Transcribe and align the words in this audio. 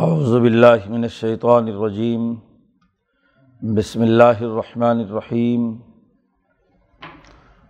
اعوذ 0.00 0.30
باللہ 0.42 0.84
من 0.90 1.02
الشیطان 1.04 1.66
الرجیم، 1.68 2.22
بسم 3.76 4.00
اللہ 4.02 4.38
الرحمن 4.40 5.00
الرحیم، 5.00 5.64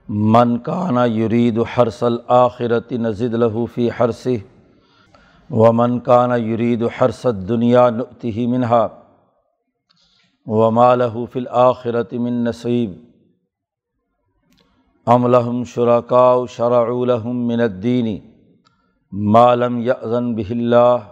من 0.09 0.53
کانا 0.69 1.05
یرید 1.05 1.59
حرس 1.73 2.03
الآخرت 2.03 2.93
نزد 3.07 3.35
له 3.35 3.65
فی 3.75 3.89
حرسه 3.99 4.37
ومن 5.51 5.99
کانا 6.09 6.37
یرید 6.37 6.85
حرس 6.99 7.23
الدنیا 7.27 7.89
نؤتہ 7.97 8.47
منها 8.53 8.87
وما 10.47 10.91
له 10.95 11.25
فی 11.33 11.39
الآخرت 11.41 12.15
من 12.27 12.37
نصیب، 12.45 12.93
ام 15.07 15.27
لهم 15.27 15.65
شرکاء 15.73 16.37
شرعوا 16.59 17.03
لهم 17.13 17.43
من 17.51 17.65
الدین، 17.67 18.13
ما 19.13 19.49
لم 19.65 19.83
یأذن 19.89 20.31
به 20.35 20.57
اللہ۔ 20.59 21.11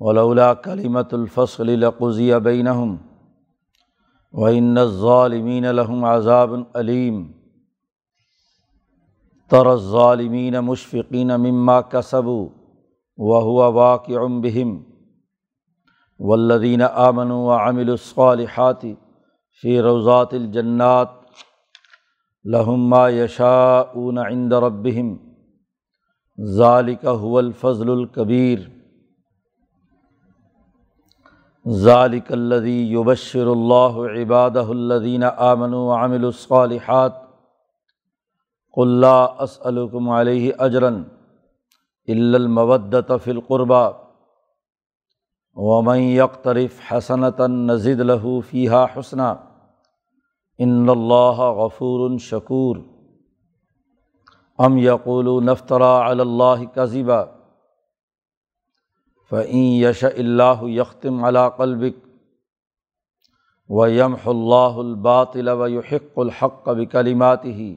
ولولا 0.00 0.54
کلیمت 0.54 1.14
الفصل 1.14 1.66
لقضی 1.66 2.32
بینہم 2.42 2.96
وإن 4.32 4.78
الظالمین 4.78 5.64
لهم 5.64 6.04
عذاب 6.04 6.54
علیم 6.74 7.32
تر 9.50 9.66
الظالمین 9.66 10.58
مشفقین 10.60 11.36
مما 11.36 11.80
كسبوا 11.80 12.48
وهو 13.16 13.72
واقع 13.72 14.26
بهم 14.26 14.82
والذین 16.18 16.82
آمنوا 16.82 17.38
وعملوا 17.46 17.94
الصالحات 17.94 18.82
فی 19.60 19.80
روضات 19.80 20.34
الجنات 20.34 21.08
لهم 22.44 22.90
ما 22.90 23.08
یشاءون 23.10 24.18
عند 24.18 24.54
ربهم 24.54 25.18
ذالک 26.40 27.04
هو 27.04 27.38
الفضل 27.38 27.90
الکبیر 27.90 28.79
ذالک 31.68 32.32
الذی 32.32 32.92
یبشر 32.92 33.46
اللہ 33.46 33.98
عبادہ 34.12 34.64
الذین 34.68 35.24
آمنوا 35.36 35.80
وعملوا 35.80 36.28
الصالحات. 36.28 37.12
قل 38.72 38.88
لا 38.88 39.24
اسألکم 39.24 40.08
علیہ 40.10 40.52
اجرا 40.58 40.88
الا 40.88 42.38
المودۃ 42.38 43.12
فی 43.24 43.30
القربى. 43.30 43.84
ومن 45.56 45.98
یقترف 45.98 46.80
حسنتا 46.92 47.46
نزد 47.46 48.00
له 48.00 48.40
فیہا 48.50 48.84
حسنا. 48.96 49.34
ان 50.58 50.88
اللہ 50.88 51.38
غفور 51.58 52.18
شکور 52.18 52.76
ام 54.58 54.78
یقولون 54.78 55.46
نفترا 55.46 56.10
علی 56.10 56.20
اللہ 56.20 56.64
فعین 59.30 59.84
یش 59.84 60.04
اللہ 60.04 60.62
یختم 60.62 61.24
علا 61.24 61.48
قلبک 61.48 62.06
و 63.68 63.88
یمح 63.88 64.20
اللہ 64.26 64.56
الباطل 64.56 65.48
و 65.48 65.68
یحق 65.68 66.12
الحق 66.16 66.68
بکلمات 66.68 67.44
ہی 67.44 67.76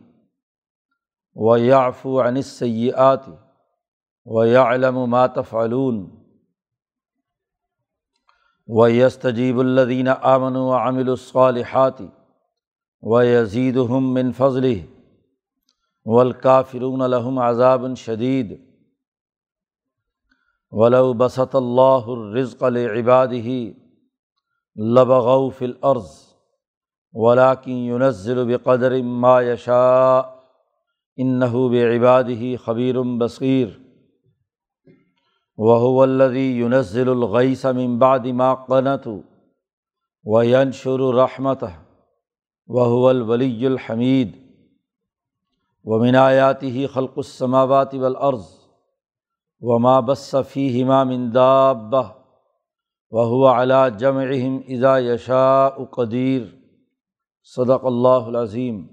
ويعفو 1.36 2.20
عن 2.20 2.38
السيئات 2.38 3.26
ويعلم 4.26 5.10
ما 5.10 5.28
تفعلون 5.28 6.18
و 8.68 8.90
یس 8.90 9.18
تجیب 9.18 9.60
الدین 9.60 10.08
آمن 10.08 10.56
و 10.56 10.68
امل 10.68 11.10
الصالحات 11.10 12.00
و 13.04 13.26
یزید 13.26 13.78
من 13.78 14.32
فضل 14.32 14.80
ولکافرون 16.06 17.02
الحم 17.02 17.40
عذاب 17.40 17.94
شدید 17.94 18.72
ولو 20.72 21.14
بصط 21.14 21.56
اللہ 21.56 22.08
الرزق 22.08 22.64
العباد 22.64 23.28
ہی 23.28 23.74
لبغ 24.76 25.50
العرض 25.62 26.12
ولاکن 27.14 27.72
یونزل 27.72 28.58
بقدر 28.58 29.02
ما 29.02 29.42
یشاء 29.42 30.22
انَََََََََََََََََََََََََََََََََََََََََََََََََََََََََََََََََََََََ 31.18 31.70
بعباده 31.70 32.58
خبیر 32.58 33.02
بصیر 33.02 33.68
وہ 35.58 36.02
الدی 36.02 36.52
یونزل 36.52 37.10
الغیث 37.10 37.66
من 37.66 38.00
بعد 38.00 38.28
ما 38.28 38.56
قنت 38.56 39.08
و 40.26 40.44
ینشر 40.44 41.02
الرحمت 42.72 42.92
وہ 42.92 43.10
الولی 43.10 43.66
الحمید 43.66 44.36
و 45.86 46.04
منایاتی 46.04 46.88
خلق 46.88 47.14
السماوات 47.16 47.94
والارض 47.94 48.46
و 49.60 49.80
ما 49.80 50.00
بصفی 50.00 50.84
ہما 50.84 51.04
مندابہ 51.04 52.14
وہ 53.12 53.48
علا 53.48 53.90
جمعہم 53.90 54.60
اذا 54.68 54.98
یشاء 55.00 55.70
قدیر 55.70 56.42
صدق 57.44 57.86
اللہ 57.86 58.28
العظیم 58.28 58.88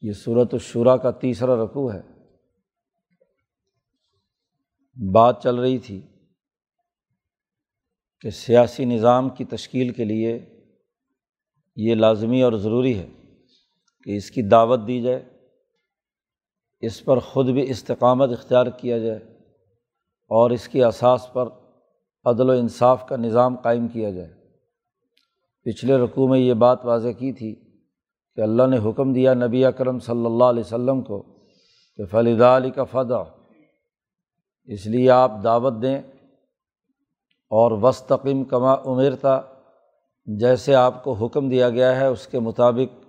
یہ 0.00 0.12
صورت 0.12 0.48
الشورا 0.52 0.96
کا 0.96 1.10
تیسرا 1.10 1.64
رقوع 1.64 1.92
ہے۔ 1.92 2.00
بات 5.12 5.42
چل 5.42 5.54
رہی 5.54 5.78
تھی 5.78 6.02
کہ 8.20 8.30
سیاسی 8.30 8.84
نظام 8.84 9.28
کی 9.28 9.44
تشکیل 9.44 9.92
کے 9.92 10.04
لیے 10.04 10.61
یہ 11.76 11.94
لازمی 11.94 12.42
اور 12.42 12.52
ضروری 12.52 12.98
ہے 12.98 13.08
کہ 14.02 14.16
اس 14.16 14.30
کی 14.30 14.42
دعوت 14.42 14.80
دی 14.86 15.02
جائے، 15.02 15.24
اس 16.80 17.04
پر 17.04 17.18
خود 17.18 17.48
بھی 17.48 17.70
استقامت 17.70 18.30
اختیار 18.30 18.66
کیا 18.66 18.98
جائے 18.98 19.18
اور 20.30 20.50
اس 20.50 20.68
کی 20.68 20.84
اساس 20.84 21.32
پر 21.32 21.48
عدل 22.24 22.50
و 22.50 22.52
انصاف 22.52 23.06
کا 23.06 23.16
نظام 23.16 23.56
قائم 23.56 23.88
کیا 23.88 24.10
جائے۔ 24.10 24.32
پچھلے 25.64 25.96
رقوع 25.96 26.28
میں 26.28 26.38
یہ 26.38 26.54
بات 26.54 26.84
واضح 26.84 27.08
کی 27.08 27.32
تھی 27.32 27.54
کہ 28.34 28.40
اللہ 28.40 28.62
نے 28.66 28.78
حکم 28.78 29.12
دیا 29.12 29.34
نبی 29.34 29.64
اکرم 29.64 29.98
صلی 29.98 30.26
اللہ 30.26 30.44
علیہ 30.44 30.62
وسلم 30.66 31.02
کو 31.02 31.22
کہ 31.96 32.04
فلیدہ 32.04 32.44
علی 32.44 32.70
کا 32.70 32.84
فدا 32.84 33.22
اس 34.66 34.86
لیے 34.86 35.10
آپ 35.10 35.32
دعوت 35.44 35.72
دیں 35.82 35.98
اور 37.50 37.72
وسطیم 37.72 38.44
کما 38.44 38.74
عمر 38.74 39.14
جیسے 40.24 40.74
آپ 40.74 41.04
کو 41.04 41.12
حکم 41.12 41.48
دیا 41.48 41.70
گیا 41.70 41.96
ہے، 41.96 42.06
اس 42.06 42.26
کے 42.26 42.38
مطابق 42.38 43.06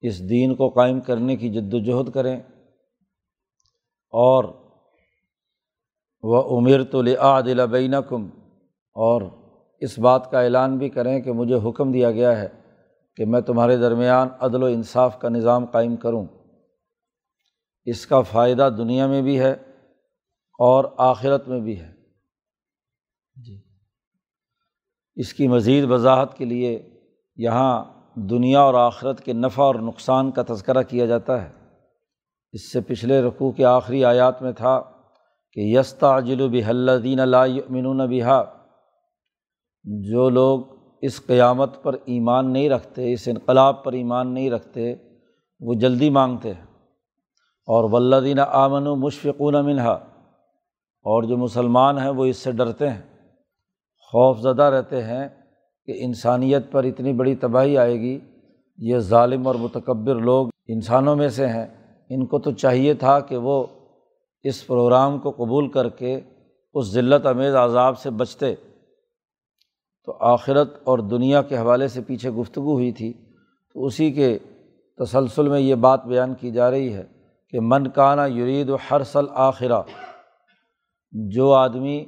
اس 0.00 0.30
دین 0.30 0.54
کو 0.54 0.68
قائم 0.68 1.00
کرنے 1.00 1.36
کی 1.36 1.52
جد 1.52 1.74
وجہد 1.74 2.10
کریں۔ 2.14 2.40
اور 4.10 4.44
وہ 6.22 6.58
عمر 6.58 6.84
تو 6.84 7.02
لآ 7.02 7.40
دل 7.40 7.60
کم 8.08 8.30
اور 8.92 9.22
اس 9.80 9.98
بات 9.98 10.30
کا 10.30 10.40
اعلان 10.40 10.78
بھی 10.78 10.88
کریں 10.88 11.20
کہ 11.20 11.32
مجھے 11.32 11.68
حکم 11.68 11.92
دیا 11.92 12.10
گیا 12.10 12.40
ہے 12.40 12.48
کہ 13.16 13.24
میں 13.24 13.40
تمہارے 13.40 13.76
درمیان 13.76 14.28
عدل 14.40 14.62
و 14.62 14.66
انصاف 14.66 15.20
کا 15.20 15.28
نظام 15.28 15.64
قائم 15.64 15.96
کروں۔ 15.96 16.26
اس 17.84 18.06
کا 18.06 18.20
فائدہ 18.20 18.70
دنیا 18.78 19.06
میں 19.06 19.22
بھی 19.22 19.40
ہے 19.40 19.52
اور 20.58 20.84
آخرت 20.96 21.48
میں 21.48 21.60
بھی 21.60 21.80
ہے۔ 21.80 21.92
جی۔ 23.46 23.69
اس 25.16 25.34
کی 25.34 25.48
مزید 25.48 25.90
وضاحت 25.90 26.38
کے 26.38 26.44
لیے 26.44 26.90
یہاں 27.36 27.84
دنیا 28.14 28.60
اور 28.60 28.74
آخرت 28.74 29.20
کے 29.20 29.32
نفع 29.32 29.62
اور 29.62 29.74
نقصان 29.74 30.30
کا 30.30 30.42
تذکرہ 30.48 30.82
کیا 30.82 31.06
جاتا 31.06 31.42
ہے۔ 31.42 31.48
اس 32.52 32.72
سے 32.72 32.80
پچھلے 32.80 33.22
رقوع 33.22 33.50
کے 33.50 33.64
آخری 33.64 34.04
آیات 34.04 34.42
میں 34.42 34.52
تھا 34.52 34.82
کہ 35.52 35.60
یستا 35.60 36.16
اجل 36.16 36.40
و 36.40 36.48
بحلدین 36.48 37.20
اللہ 37.20 38.02
بہا۔ 38.10 38.44
جو 39.84 40.28
لوگ 40.30 40.60
اس 41.02 41.26
قیامت 41.26 41.82
پر 41.82 41.92
ایمان 42.04 42.52
نہیں 42.52 42.68
رکھتے، 42.68 43.12
اس 43.12 43.28
انقلاب 43.28 43.84
پر 43.84 43.92
ایمان 43.92 44.34
نہیں 44.34 44.50
رکھتے، 44.50 44.94
وہ 45.60 45.74
جلدی 45.74 46.10
مانگتے 46.10 46.54
ہیں۔ 46.54 46.64
اور 47.66 47.90
ولدین 47.92 48.38
آمن 48.38 48.86
و 48.86 48.96
مشفقون 48.96 49.64
منہا 49.64 49.92
اور 51.02 51.22
جو 51.22 51.36
مسلمان 51.36 51.98
ہیں، 51.98 52.08
وہ 52.08 52.24
اس 52.24 52.36
سے 52.36 52.52
ڈرتے 52.52 52.90
ہیں۔ 52.90 53.09
خوف 54.12 54.38
زدہ 54.38 54.62
رہتے 54.62 55.02
ہیں 55.02 55.28
کہ 55.86 55.94
انسانیت 55.96 56.72
پر 56.72 56.84
اتنی 56.84 57.12
بڑی 57.12 57.34
تباہی 57.34 57.78
آئے 57.78 58.00
گی۔ 58.00 58.18
یہ 58.78 58.98
ظالم 58.98 59.46
اور 59.46 59.54
متکبر 59.54 60.14
لوگ 60.14 60.48
انسانوں 60.68 61.16
میں 61.16 61.28
سے 61.28 61.46
ہیں۔ 61.46 61.66
ان 62.10 62.26
کو 62.26 62.38
تو 62.38 62.50
چاہیے 62.52 62.94
تھا 62.94 63.20
کہ 63.20 63.36
وہ 63.36 63.66
اس 64.42 64.66
پروگرام 64.66 65.18
کو 65.18 65.30
قبول 65.30 65.68
کر 65.68 65.88
کے 65.88 66.20
اس 66.74 66.92
ذلت 66.92 67.26
امیز 67.26 67.54
عذاب 67.54 67.98
سے 67.98 68.10
بچتے۔ 68.10 68.54
تو 70.04 70.16
آخرت 70.20 70.74
اور 70.84 70.98
دنیا 70.98 71.42
کے 71.42 71.58
حوالے 71.58 71.88
سے 71.88 72.00
پیچھے 72.00 72.30
گفتگو 72.30 72.72
ہوئی 72.72 72.92
تھی۔ 72.92 73.12
تو 73.74 73.84
اسی 73.84 74.10
کے 74.10 74.38
تسلسل 74.98 75.48
میں 75.48 75.60
یہ 75.60 75.74
بات 75.74 76.04
بیان 76.04 76.34
کی 76.34 76.50
جا 76.50 76.70
رہی 76.70 76.94
ہے 76.94 77.04
کہ 77.48 77.58
من 77.60 77.90
کانا 77.90 78.26
یرید 78.26 78.70
و 78.70 78.76
ہر 78.90 79.02
سل 79.02 79.24
آخرہ 79.30 79.82
جو 81.12 81.52
آدمی 81.52 82.04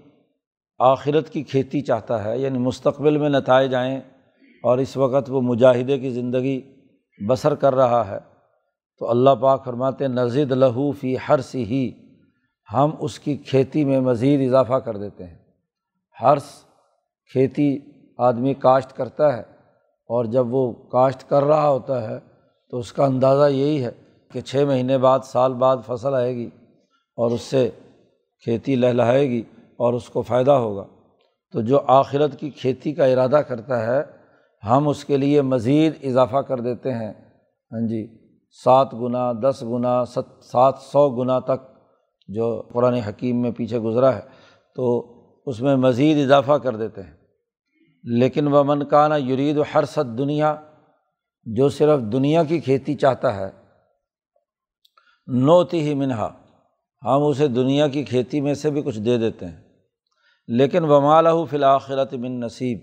آخرت 0.82 1.30
کی 1.30 1.42
کھیتی 1.42 1.80
چاہتا 1.80 2.24
ہے 2.24 2.38
یعنی 2.38 2.58
مستقبل 2.58 3.18
میں 3.18 3.28
نتائج 3.28 3.74
آئیں 3.74 4.00
اور 4.62 4.78
اس 4.78 4.96
وقت 4.96 5.30
وہ 5.30 5.40
مجاہدے 5.40 5.98
کی 5.98 6.10
زندگی 6.10 6.60
بسر 7.28 7.54
کر 7.54 7.74
رہا 7.74 8.10
ہے۔ 8.10 8.18
تو 8.98 9.10
اللہ 9.10 9.30
پاک 9.40 9.64
فرماتے 9.64 10.08
نزد 10.08 10.52
لہو 10.52 10.92
فی 10.92 11.16
ہر 11.28 11.40
سی 11.40 11.64
ہی، 11.64 11.90
ہم 12.72 12.90
اس 12.98 13.18
کی 13.18 13.36
کھیتی 13.36 13.84
میں 13.84 14.00
مزید 14.00 14.48
اضافہ 14.48 14.74
کر 14.74 14.96
دیتے 14.96 15.26
ہیں۔ 15.26 15.38
ہرس 16.22 16.64
کھیتی 17.32 17.78
آدمی 18.18 18.54
کاشت 18.54 18.96
کرتا 18.96 19.36
ہے 19.36 19.42
اور 20.08 20.24
جب 20.24 20.54
وہ 20.54 20.72
کاشت 20.72 21.28
کر 21.28 21.42
رہا 21.42 21.68
ہوتا 21.68 22.10
ہے 22.10 22.18
تو 22.70 22.78
اس 22.78 22.92
کا 22.92 23.04
اندازہ 23.04 23.50
یہی 23.50 23.84
ہے 23.84 23.90
کہ 24.32 24.40
چھ 24.40 24.64
مہینے 24.66 24.98
بعد، 24.98 25.20
سال 25.24 25.54
بعد 25.54 25.76
فصل 25.86 26.14
آئے 26.14 26.34
گی 26.36 26.48
اور 27.16 27.30
اس 27.30 27.40
سے 27.40 27.70
کھیتی 28.44 28.76
لہلہائے 28.76 29.28
گی۔ 29.30 29.42
اور 29.82 29.92
اس 29.92 30.08
کو 30.08 30.22
فائدہ 30.22 30.50
ہوگا۔ 30.50 30.86
تو 31.52 31.60
جو 31.60 31.80
آخرت 31.86 32.40
کی 32.40 32.50
کھیتی 32.50 32.94
کا 32.94 33.04
ارادہ 33.04 33.36
کرتا 33.36 33.86
ہے، 33.86 34.02
ہم 34.68 34.88
اس 34.88 35.04
کے 35.04 35.16
لیے 35.16 35.42
مزید 35.42 35.92
اضافہ 36.02 36.36
کر 36.36 36.60
دیتے 36.60 36.92
ہیں۔ 36.92 37.12
ہاں 37.72 37.88
جی 37.88 38.18
سات 38.64 38.94
گنا 38.94 39.32
دس 39.32 39.62
گنا 39.62 40.04
ست، 40.04 40.44
سات 40.44 40.74
سو 40.78 41.10
گنا 41.10 41.38
تک 41.38 41.60
جو 42.28 42.62
قرآن 42.72 42.94
حکیم 42.94 43.42
میں 43.42 43.50
پیچھے 43.50 43.78
گزرا 43.78 44.14
ہے، 44.14 44.20
تو 44.74 45.12
اس 45.46 45.60
میں 45.60 45.76
مزید 45.76 46.24
اضافہ 46.24 46.52
کر 46.52 46.76
دیتے 46.76 47.02
ہیں۔ 47.02 47.16
لیکن 48.04 48.48
وہ 48.48 48.62
من 48.62 48.84
کانا 48.84 49.16
یرید 49.16 49.58
و 49.58 49.62
ہر 49.74 49.84
ست 49.84 50.18
دنیا 50.18 50.56
جو 51.44 51.68
صرف 51.68 52.00
دنیا 52.00 52.44
کی 52.44 52.60
کھیتی 52.60 52.94
چاہتا 52.94 53.36
ہے، 53.36 53.50
نوتی 55.26 55.80
ہی 55.80 55.94
منہا، 55.94 56.30
ہم 57.02 57.22
اسے 57.22 57.48
دنیا 57.48 57.88
کی 57.88 58.04
کھیتی 58.04 58.40
میں 58.40 58.54
سے 58.54 58.70
بھی 58.70 58.82
کچھ 58.82 59.00
دے 59.00 59.18
دیتے 59.18 59.46
ہیں۔ 59.46 59.61
لیکن 60.54 60.84
ومالہ 60.84 61.28
فی 61.50 61.56
الآخرت 61.56 62.14
من 62.14 62.40
نصیب 62.40 62.78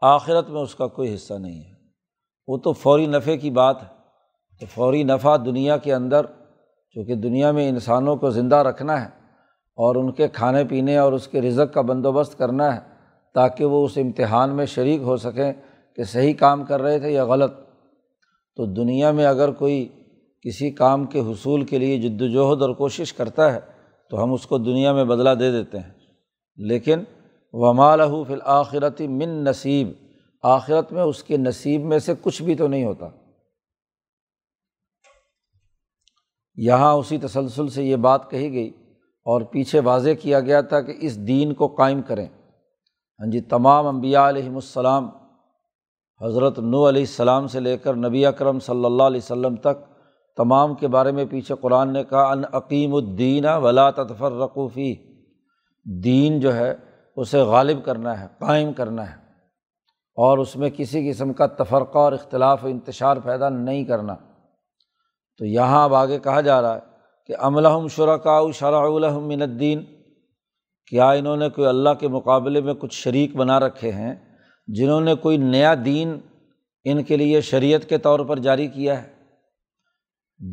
آخرت 0.00 0.50
میں 0.50 0.60
اس 0.60 0.74
کا 0.74 0.86
کوئی 0.86 1.14
حصہ 1.14 1.34
نہیں 1.34 1.60
ہے۔ 1.60 1.70
وہ 2.46 2.58
تو 2.58 2.72
فوری 2.72 3.06
نفع 3.06 3.36
کی 3.36 3.50
بات 3.50 3.82
ہے۔ 3.82 3.88
تو 4.60 4.66
فوری 4.74 5.02
نفع 5.02 5.36
دنیا 5.36 5.76
کے 5.76 5.94
اندر، 5.94 6.26
چونکہ 6.90 7.14
دنیا 7.14 7.50
میں 7.50 7.68
انسانوں 7.68 8.16
کو 8.16 8.30
زندہ 8.30 8.56
رکھنا 8.56 9.00
ہے 9.00 9.06
اور 9.76 9.96
ان 9.96 10.12
کے 10.12 10.28
کھانے 10.28 10.64
پینے 10.64 10.96
اور 10.96 11.12
اس 11.12 11.28
کے 11.28 11.40
رزق 11.40 11.74
کا 11.74 11.80
بندوبست 11.80 12.38
کرنا 12.38 12.74
ہے، 12.74 12.80
تاکہ 13.34 13.64
وہ 13.64 13.84
اس 13.84 13.98
امتحان 13.98 14.56
میں 14.56 14.66
شریک 14.66 15.00
ہو 15.00 15.16
سکیں 15.16 15.52
کہ 15.96 16.02
صحیح 16.02 16.34
کام 16.34 16.64
کر 16.64 16.82
رہے 16.82 16.98
تھے 16.98 17.10
یا 17.10 17.24
غلط۔ 17.24 17.52
تو 18.56 18.66
دنیا 18.66 19.10
میں 19.10 19.26
اگر 19.26 19.50
کوئی 19.50 19.88
کسی 20.42 20.70
کام 20.70 21.04
کے 21.04 21.20
حصول 21.20 21.64
کے 21.64 21.78
لیے 21.78 21.98
جد 21.98 22.22
وجہد 22.22 22.62
اور 22.62 22.70
کوشش 22.70 23.12
کرتا 23.12 23.54
ہے، 23.54 23.60
تو 24.10 24.22
ہم 24.22 24.32
اس 24.32 24.46
کو 24.46 24.58
دنیا 24.58 24.92
میں 24.92 25.04
بدلا 25.04 25.34
دے 25.34 25.50
دیتے 25.50 25.78
ہیں۔ 25.78 25.95
لیکن 26.58 27.02
ومال 27.52 28.00
فی 28.26 28.32
الآخرتی 28.32 29.06
من 29.08 29.28
نصیب 29.44 29.88
آخرت 30.42 30.92
میں 30.92 31.02
اس 31.02 31.22
کے 31.22 31.36
نصیب 31.36 31.84
میں 31.84 31.98
سے 31.98 32.12
کچھ 32.22 32.42
بھی 32.42 32.54
تو 32.54 32.68
نہیں 32.68 32.84
ہوتا۔ 32.84 33.06
یہاں 36.56 36.92
اسی 36.94 37.18
تسلسل 37.18 37.68
سے 37.68 37.84
یہ 37.84 37.96
بات 37.96 38.30
کہی 38.30 38.52
گئی 38.52 38.68
اور 39.26 39.40
پیچھے 39.40 39.80
واضح 39.80 40.10
کیا 40.22 40.40
گیا 40.40 40.60
تھا 40.60 40.80
کہ 40.80 40.94
اس 41.00 41.16
دین 41.26 41.54
کو 41.54 41.66
قائم 41.66 42.02
کریں۔ 42.02 42.26
ہاں 42.26 43.30
جی 43.32 43.40
تمام 43.40 43.86
انبیاء 43.86 44.28
علیہم 44.28 44.54
السلام، 44.54 45.08
حضرت 46.20 46.58
نو 46.58 46.88
علیہ 46.88 47.02
السلام 47.02 47.46
سے 47.46 47.60
لے 47.60 47.76
کر 47.78 47.94
نبی 47.96 48.24
اکرم 48.26 48.58
صلی 48.58 48.84
اللہ 48.84 49.02
علیہ 49.02 49.20
وسلم 49.24 49.56
تک، 49.56 49.84
تمام 50.38 50.74
کے 50.74 50.88
بارے 50.88 51.12
میں 51.12 51.24
پیچھے 51.24 51.54
قرآن 51.60 51.92
نے 51.92 52.04
کہا، 52.04 52.30
ان 52.32 52.42
عقیم 52.52 52.94
الدین 52.94 53.46
ولا 53.62 53.90
تطفر 53.90 54.32
رقوفی 54.32 54.94
دین 56.04 56.40
جو 56.40 56.56
ہے، 56.56 56.74
اسے 57.16 57.38
غالب 57.38 57.84
کرنا 57.84 58.20
ہے، 58.20 58.26
قائم 58.38 58.72
کرنا 58.72 59.10
ہے۔ 59.10 59.26
اور 60.14 60.38
اس 60.38 60.56
میں 60.56 60.70
کسی 60.70 61.10
قسم 61.10 61.32
کا 61.32 61.46
تفرقہ 61.46 61.98
اور 61.98 62.12
اختلاف 62.12 62.64
و 62.64 62.68
انتشار 62.68 63.16
پیدا 63.16 63.48
نہیں 63.48 63.84
کرنا۔ 63.84 64.14
تو 65.38 65.44
یہاں 65.44 65.84
اب 65.84 65.94
آگے 65.94 66.18
کہا 66.18 66.40
جا 66.40 66.62
رہا 66.62 66.74
ہے 66.74 66.80
کہ 67.26 67.34
املحم 67.38 67.88
شرکا 67.88 68.40
شرع 68.54 68.80
الحم 68.80 69.28
من 69.28 69.42
الدین۔ 69.42 69.84
کیا 70.86 71.10
انہوں 71.10 71.36
نے 71.36 71.48
کوئی 71.48 71.68
اللہ 71.68 71.90
کے 72.00 72.08
مقابلے 72.08 72.60
میں 72.60 72.74
کچھ 72.74 72.94
شریک 72.94 73.36
بنا 73.36 73.60
رکھے 73.60 73.92
ہیں 73.92 74.14
جنہوں 74.66 75.00
نے 75.00 75.14
کوئی 75.14 75.36
نیا 75.36 75.74
دین 75.84 76.20
ان 76.84 77.04
کے 77.04 77.16
لیے 77.16 77.40
شریعت 77.40 77.88
کے 77.88 77.98
طور 77.98 78.20
پر 78.20 78.38
جاری 78.38 78.68
کیا 78.68 79.02
ہے؟ 79.02 79.12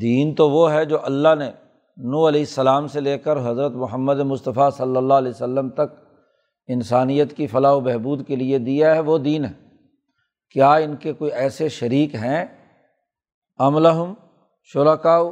دین 0.02 0.36
تو 0.36 0.50
وہ 0.50 0.72
ہے 0.72 0.86
جو 0.86 1.06
اللہ 1.06 1.36
نے 1.40 1.52
نو 1.98 2.28
علیہ 2.28 2.40
السلام 2.40 2.88
سے 2.88 3.00
لے 3.00 3.18
کر 3.18 3.38
حضرت 3.38 3.72
محمد 3.72 4.20
مصطفیٰ 4.20 4.72
صلی 4.72 4.98
اللہ 4.98 5.14
علیہ 5.14 5.30
وسلم 5.30 5.70
تک 5.70 5.94
انسانیت 6.68 7.34
کی 7.34 7.48
فلاح 7.48 7.72
و 7.72 7.80
بہبود 7.80 8.28
کے 8.28 8.36
لیے 8.36 8.58
دیا 8.58 8.96
ہے، 8.96 9.00
وہ 9.00 9.18
دین 9.18 9.46
ہے۔ 9.46 9.54
کیا 10.52 10.76
ان 10.76 10.96
کے 10.96 11.14
کوئی 11.14 11.32
ایسے 11.32 11.70
شریک 11.70 12.16
ہیں؟ 12.16 12.46
املحم 13.60 14.14
شرکاؤ 14.64 15.32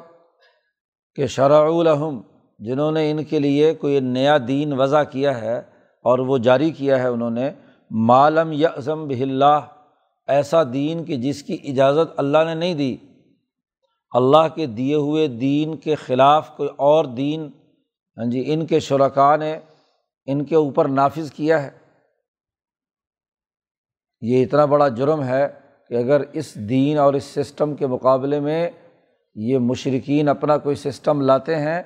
کہ 1.16 1.28
شرع 1.28 1.70
الحم 1.78 2.22
جنہوں 2.60 2.92
نے 2.92 3.12
ان 3.12 3.24
کے 3.24 3.40
لیے 3.40 3.74
کوئی 3.74 4.00
نیا 4.00 4.38
دین 4.48 4.74
وضع 4.74 5.04
کیا 5.04 5.42
ہے 5.42 5.60
اور 6.04 6.20
وہ 6.20 6.38
جاری 6.38 6.70
کیا 6.70 7.00
ہے 7.04 7.08
انہوں 7.08 7.30
نے 7.30 7.50
معلم 7.90 8.52
یزم 8.52 9.08
بہ 9.08 9.22
اللہ 9.22 9.60
ایسا 10.28 10.64
دین 10.64 11.06
کہ 11.06 11.16
جس 11.16 11.44
کی 11.44 11.58
اجازت 11.64 12.14
اللہ 12.18 12.38
نے 12.46 12.56
نہیں 12.56 12.74
دی۔ 12.74 12.98
اللہ 14.14 14.48
کے 14.56 14.66
دیے 14.68 14.96
ہوئے 14.96 15.28
دین 15.28 15.76
کے 15.78 15.96
خلاف 15.96 16.56
کوئی 16.58 16.70
اور 16.78 17.06
دین 17.18 17.50
ہاں 18.18 18.26
جی 18.32 18.44
ان 18.54 18.66
کے 18.66 18.80
شرکا 18.80 19.36
نے 19.36 19.54
ان 20.28 20.44
کے 20.46 20.56
اوپر 20.56 20.88
نافذ 20.88 21.32
کیا 21.32 21.62
ہے۔ 21.64 21.70
یہ 24.22 24.44
اتنا 24.44 24.66
بڑا 24.66 24.88
جرم 24.88 25.24
ہے 25.24 25.48
کہ 25.90 25.96
اگر 25.98 26.22
اس 26.34 26.54
دین 26.70 26.98
اور 26.98 27.14
اس 27.14 27.24
سسٹم 27.36 27.76
کے 27.76 27.88
مقابلے 27.88 28.40
میں 28.40 28.70
یہ 29.36 29.58
مشرقین 29.60 30.30
اپنا 30.30 30.58
کوئی 30.58 30.76
سسٹم 30.76 31.22
لاتے 31.22 31.56
ہیں، 31.56 31.82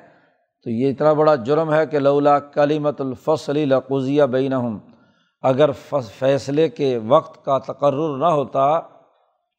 تو 0.66 0.70
یہ 0.70 0.90
اتنا 0.90 1.14
بڑا 1.14 1.36
جرم 1.36 1.74
ہے 1.74 1.86
کہ 1.86 2.00
لولا 2.00 2.38
کلیمت 2.40 3.02
الفصلی 3.02 3.66
لقوضیہ 3.66 4.24
بین 4.32 4.54
اگر 5.44 5.72
فیصلے 6.20 6.70
کے 6.70 6.98
وقت 7.08 7.44
کا 7.46 7.58
تقرر 7.58 8.18
نہ 8.18 8.32
ہوتا، 8.34 8.68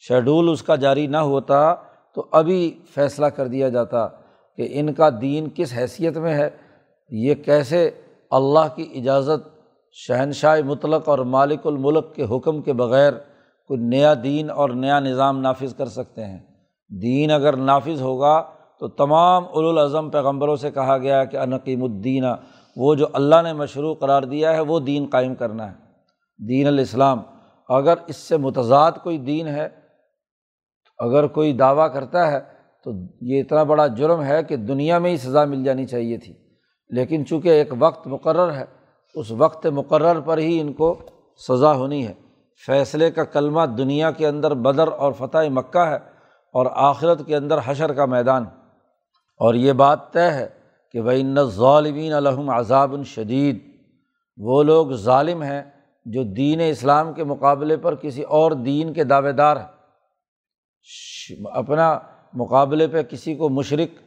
شیڈول 0.05 0.49
اس 0.49 0.63
کا 0.63 0.77
جاری 0.77 1.07
نہ 1.07 1.17
ہوتا 1.25 1.75
تو 2.17 2.25
ابھی 2.31 2.79
فیصلہ 2.95 3.27
کر 3.27 3.47
دیا 3.47 3.69
جاتا 3.69 4.07
کہ 4.59 4.69
ان 4.71 4.93
کا 4.95 5.09
دین 5.21 5.49
کس 5.55 5.73
حیثیت 5.77 6.17
میں 6.17 6.35
ہے، 6.35 6.51
یہ 7.11 7.35
کیسے 7.35 7.91
اللہ 8.31 8.75
کی 8.77 8.87
اجازت 8.95 9.49
شہنشاہ 9.93 10.61
مطلق 10.65 11.09
اور 11.09 11.19
مالک 11.19 11.67
الملک 11.67 12.15
کے 12.15 12.25
حکم 12.25 12.63
کے 12.63 12.73
بغیر 12.73 13.13
کوئی 13.67 13.81
نیا 13.81 14.15
دین 14.23 14.51
اور 14.51 14.71
نیا 14.71 15.01
نظام 15.01 15.41
نافذ 15.41 15.75
کر 15.75 15.87
سکتے 15.87 16.25
ہیں۔ 16.25 16.39
دین 17.03 17.31
اگر 17.31 17.57
نافذ 17.57 18.03
ہوگا 18.03 18.43
تو 18.81 18.89
تمام 18.89 19.45
الاظم 19.55 20.11
پیغمبروں 20.11 20.57
سے 20.57 20.71
کہا 20.71 20.99
گیا 20.99 21.25
کہ 21.25 21.37
انقیم 21.37 21.83
الدینہ 21.85 22.35
وہ 22.77 22.95
جو 22.95 23.07
اللہ 23.13 23.43
نے 23.43 23.53
مشروع 23.53 23.95
قرار 23.95 24.23
دیا 24.23 24.55
ہے، 24.55 24.61
وہ 24.61 24.81
دین 24.81 25.07
قائم 25.11 25.35
کرنا 25.35 25.71
ہے۔ 25.71 25.75
دین 26.49 26.67
الاسلام، 26.67 27.23
اگر 27.69 27.95
اس 28.07 28.17
سے 28.17 28.37
متضاد 28.37 28.93
کوئی 29.03 29.19
دین 29.19 29.49
ہے 29.49 29.69
اگر 30.99 31.27
کوئی 31.27 31.53
دعویٰ 31.53 31.93
کرتا 31.93 32.33
ہے 32.33 32.41
تو 32.85 32.91
یہ 33.21 33.41
اتنا 33.41 33.63
بڑا 33.63 33.87
جرم 33.87 34.23
ہے 34.23 34.43
کہ 34.43 34.57
دنیا 34.57 34.99
میں 34.99 35.11
ہی 35.11 35.17
سزا 35.17 35.45
مل 35.45 35.65
جانی 35.65 35.87
چاہیے 35.87 36.19
تھی۔ 36.19 36.35
لیکن 36.89 37.27
چونکہ 37.27 37.49
ایک 37.49 37.73
وقت 37.79 38.07
مقرر 38.07 38.53
ہے، 38.53 38.65
اس 39.15 39.31
وقت 39.31 39.67
مقرر 39.67 40.21
پر 40.21 40.39
ہی 40.39 40.61
ان 40.61 40.73
کو 40.73 40.99
سزا 41.49 41.73
ہونی 41.73 42.07
ہے۔ 42.07 42.13
فیصلے 42.67 43.11
کا 43.11 43.25
کلمہ 43.25 43.63
دنیا 43.63 44.11
کے 44.11 44.27
اندر 44.27 44.55
بدر 44.55 44.89
اور 44.89 45.13
فتح 45.13 45.49
مکہ 45.51 45.79
ہے 45.79 45.97
اور 46.53 46.67
آخرت 46.71 47.27
کے 47.27 47.37
اندر 47.37 47.59
حشر 47.65 47.93
کا 47.93 48.05
میدان 48.05 48.45
اور 49.39 49.55
یہ 49.55 49.73
بات 49.73 50.13
طے 50.13 50.31
ہے 50.31 50.49
کہ 50.93 51.01
وہ 51.01 51.11
ان 51.11 51.37
ظالمین 51.45 52.13
الحم 52.13 52.51
عذاب 52.51 52.93
الشدید 52.93 53.59
وہ 54.37 54.63
لوگ 54.63 54.91
ظالم 54.91 55.43
ہیں 55.43 55.63
جو 56.05 56.23
دین 56.23 56.61
اسلام 56.71 57.13
کے 57.13 57.25
مقابلے 57.25 57.77
پر 57.77 57.95
کسی 57.95 58.23
اور 58.23 58.53
دین 58.53 58.93
کے 58.93 59.05
دعوے 59.05 59.33
دار 59.33 59.57
ہیں۔ 59.57 59.76
اپنا 61.53 61.99
مقابلے 62.35 62.87
پہ 62.87 63.03
کسی 63.03 63.35
کو 63.35 63.49
مشرق 63.49 64.03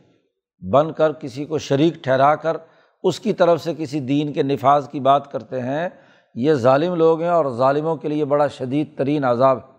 بن 0.72 0.94
کر، 0.94 1.12
کسی 1.12 1.46
کو 1.46 1.58
شریک 1.58 1.94
ٹھہرا 1.94 2.36
کر، 2.36 2.58
اس 3.04 3.20
کی 3.20 3.34
طرف 3.34 3.64
سے 3.64 3.74
کسی 3.78 4.00
دین 4.00 4.34
کے 4.34 4.44
نفاذ 4.44 4.90
کی 4.90 5.00
بات 5.00 5.32
کرتے 5.32 5.62
ہیں، 5.62 5.90
یہ 6.36 6.54
ظالم 6.54 6.96
لوگ 6.96 7.22
ہیں 7.22 7.30
اور 7.30 7.46
ظالموں 7.58 7.96
کے 7.96 8.08
لیے 8.08 8.26
بڑا 8.26 8.48
شدید 8.48 8.98
ترین 8.98 9.24
عذاب 9.24 9.58
ہے۔ 9.58 9.78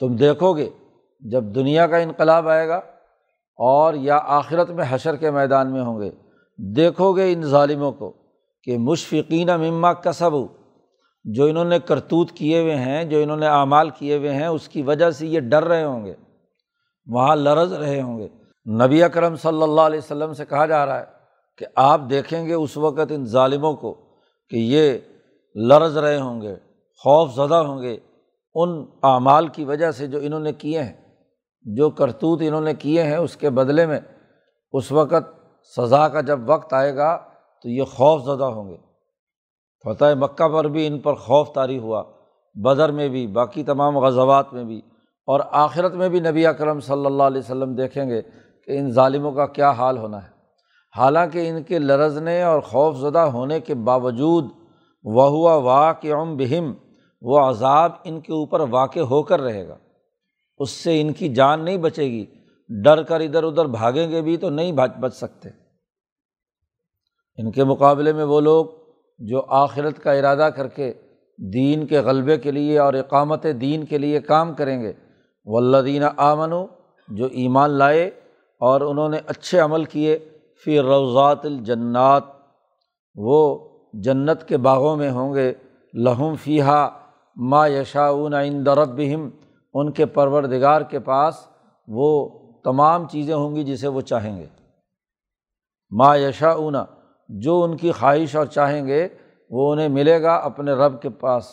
تم 0.00 0.16
دیکھو 0.16 0.52
گے 0.52 0.70
جب 1.20 1.44
دنیا 1.44 1.86
کا 1.86 1.96
انقلاب 1.96 2.48
آئے 2.48 2.68
گا 2.68 2.76
اور 3.58 3.94
یا 3.94 4.18
آخرت 4.24 4.70
میں 4.70 4.84
حشر 4.88 5.16
کے 5.16 5.30
میدان 5.30 5.72
میں 5.72 5.82
ہوں 5.82 6.00
گے، 6.00 6.10
دیکھو 6.58 7.12
گے 7.12 7.32
ان 7.32 7.42
ظالموں 7.42 7.92
کو 7.92 8.12
کہ 8.62 8.78
مشفقین 8.78 9.48
مما 9.48 9.92
کسب 9.92 10.32
جو 11.24 11.44
انہوں 11.44 11.64
نے 11.64 11.78
کرتوت 11.78 12.32
کیے 12.32 12.60
ہوئے 12.60 12.76
ہیں، 12.76 13.04
جو 13.04 13.22
انہوں 13.22 13.36
نے 13.36 13.46
اعمال 13.46 13.90
کیے 13.90 14.16
ہوئے 14.16 14.34
ہیں، 14.34 14.46
اس 14.46 14.68
کی 14.68 14.82
وجہ 14.82 15.10
سے 15.10 15.26
یہ 15.26 15.40
ڈر 15.40 15.64
رہے 15.64 15.84
ہوں 15.84 16.04
گے۔ 16.04 16.14
وہاں 17.06 17.36
لرز 17.36 17.72
رہے 17.72 18.02
ہوں 18.02 18.18
گے۔ 18.18 18.28
نبی 18.84 19.02
اکرم 19.02 19.36
صلی 19.36 19.62
اللہ 19.62 19.80
علیہ 19.80 19.98
وسلم 19.98 20.32
سے 20.32 20.44
کہا 20.44 20.66
جا 20.66 20.86
رہا 20.86 20.98
ہے 20.98 21.04
کہ 21.58 21.66
آپ 21.76 22.00
دیکھیں 22.10 22.46
گے 22.46 22.54
اس 22.54 22.76
وقت 22.76 23.12
ان 23.12 23.26
ظالموں 23.26 23.74
کو 23.74 23.94
کہ 24.50 24.56
یہ 24.56 24.98
لرز 25.54 25.96
رہے 25.96 26.20
ہوں 26.20 26.40
گے، 26.40 26.56
خوف 26.98 27.34
زدہ 27.34 27.54
ہوں 27.54 27.82
گے 27.82 27.96
ان 28.54 28.84
اعمال 29.02 29.48
کی 29.48 29.64
وجہ 29.64 29.90
سے 29.90 30.06
جو 30.06 30.18
انہوں 30.22 30.40
نے 30.40 30.52
کیے 30.52 30.82
ہیں۔ 30.82 31.02
جو 31.62 31.90
کرتوت 31.90 32.42
انہوں 32.42 32.60
نے 32.60 32.74
کیے 32.74 33.02
ہیں 33.02 33.16
اس 33.16 33.36
کے 33.36 33.50
بدلے 33.50 33.86
میں 33.86 34.00
اس 34.72 34.92
وقت 34.92 35.40
سزا 35.76 36.08
کا 36.08 36.20
جب 36.20 36.40
وقت 36.46 36.72
آئے 36.72 36.96
گا 36.96 37.16
تو 37.62 37.68
یہ 37.68 37.82
خوف 37.82 38.22
زدہ 38.22 38.44
ہوں 38.44 38.70
گے۔ 38.70 38.76
فتح 39.84 40.14
مکہ 40.14 40.48
پر 40.48 40.64
بھی 40.64 40.86
ان 40.86 40.98
پر 40.98 41.14
خوف 41.14 41.54
طاری 41.54 41.78
ہوا، 41.78 42.02
بدر 42.54 42.92
میں 42.92 43.08
بھی، 43.08 43.26
باقی 43.26 43.64
تمام 43.64 43.98
غزوات 43.98 44.52
میں 44.52 44.64
بھی۔ 44.64 44.80
اور 45.26 45.40
آخرت 45.50 45.92
میں 45.92 46.08
بھی 46.08 46.20
نبی 46.20 46.46
اکرم 46.46 46.80
صلی 46.80 47.06
اللہ 47.06 47.22
علیہ 47.22 47.38
وسلم 47.38 47.74
دیکھیں 47.74 48.10
گے 48.10 48.22
کہ 48.64 48.78
ان 48.78 48.90
ظالموں 48.90 49.32
کا 49.32 49.46
کیا 49.46 49.70
حال 49.70 49.98
ہونا 49.98 50.22
ہے۔ 50.22 50.28
حالانکہ 50.96 51.48
ان 51.48 51.62
کے 51.62 51.78
لرزنے 51.78 52.42
اور 52.42 52.60
خوف 52.60 52.96
زدہ 52.96 53.18
ہونے 53.18 53.60
کے 53.60 53.74
باوجود 53.74 54.44
وہ 55.04 55.28
ہوا 55.28 55.54
واقع 55.54 56.08
بہم، 56.08 56.72
وہ 57.22 57.38
عذاب 57.38 57.92
ان 58.04 58.20
کے 58.20 58.32
اوپر 58.32 58.60
واقع 58.60 59.00
ہو 59.00 59.22
کر 59.22 59.40
رہے 59.40 59.68
گا۔ 59.68 59.76
اس 60.58 60.70
سے 60.70 61.00
ان 61.00 61.12
کی 61.12 61.28
جان 61.28 61.64
نہیں 61.64 61.76
بچے 61.76 62.02
گی، 62.02 62.26
ڈر 62.82 63.02
کر 63.02 63.20
ادھر 63.20 63.42
ادھر 63.42 63.64
بھاگیں 63.64 64.10
گے 64.10 64.22
بھی 64.22 64.36
تو 64.36 64.50
نہیں 64.50 64.72
بچ 64.72 65.14
سکتے۔ 65.14 65.48
ان 67.38 67.50
کے 67.50 67.64
مقابلے 67.64 68.12
میں 68.12 68.24
وہ 68.24 68.40
لوگ 68.40 68.66
جو 69.28 69.42
آخرت 69.48 70.02
کا 70.02 70.12
ارادہ 70.12 70.48
کر 70.56 70.68
کے 70.68 70.92
دین 71.38 71.86
کے 71.86 71.98
غلبے 71.98 72.36
کے 72.36 72.50
لیے 72.50 72.78
اور 72.78 72.94
اقامت 72.94 73.46
دین 73.60 73.84
کے 73.84 73.98
لیے 73.98 74.20
کام 74.20 74.54
کریں 74.54 74.82
گے 74.82 74.92
ولدین 75.44 76.02
آمن 76.16 76.52
جو 77.08 77.26
ایمان 77.26 77.70
لائے 77.70 78.10
اور 78.60 78.80
انہوں 78.80 79.08
نے 79.08 79.18
اچھے 79.26 79.58
عمل 79.58 79.84
کیے، 79.84 80.18
فی 80.64 80.80
روضات 80.80 81.46
الجنات، 81.46 82.22
وہ 83.14 83.58
جنت 83.92 84.48
کے 84.48 84.56
باغوں 84.56 84.96
میں 84.96 85.10
ہوں 85.10 85.34
گے، 85.34 85.52
لہم 85.94 86.34
فیحہ 86.34 86.88
ما 87.36 87.66
یشاؤن 87.66 88.34
عند 88.34 88.68
ربہم، 88.68 89.28
ان 89.74 89.92
کے 89.92 90.06
پروردگار 90.06 90.80
کے 90.80 90.98
پاس 90.98 91.34
وہ 91.88 92.28
تمام 92.64 93.08
چیزیں 93.08 93.34
ہوں 93.34 93.56
گی 93.56 93.64
جسے 93.64 93.88
وہ 93.88 94.00
چاہیں 94.00 94.40
گے۔ 94.40 94.46
ما 95.90 96.16
یشاؤن 96.16 96.76
جو 97.40 97.62
ان 97.62 97.76
کی 97.76 97.92
خواہش 97.92 98.36
اور 98.36 98.46
چاہیں 98.46 98.86
گے 98.86 99.08
وہ 99.50 99.72
انہیں 99.72 99.88
ملے 99.88 100.22
گا 100.22 100.34
اپنے 100.34 100.72
رب 100.72 101.02
کے 101.02 101.08
پاس۔ 101.08 101.44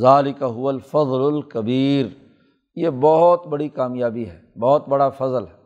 ظالق 0.00 0.42
الفضل 0.42 1.34
الکبیر۔ 1.34 2.06
یہ 2.74 2.90
بہت 2.90 3.46
بڑی 3.46 3.68
کامیابی 3.68 4.28
ہے، 4.28 4.58
بہت 4.60 4.88
بڑا 4.88 5.08
فضل 5.08 5.44
ہے۔ 5.44 5.62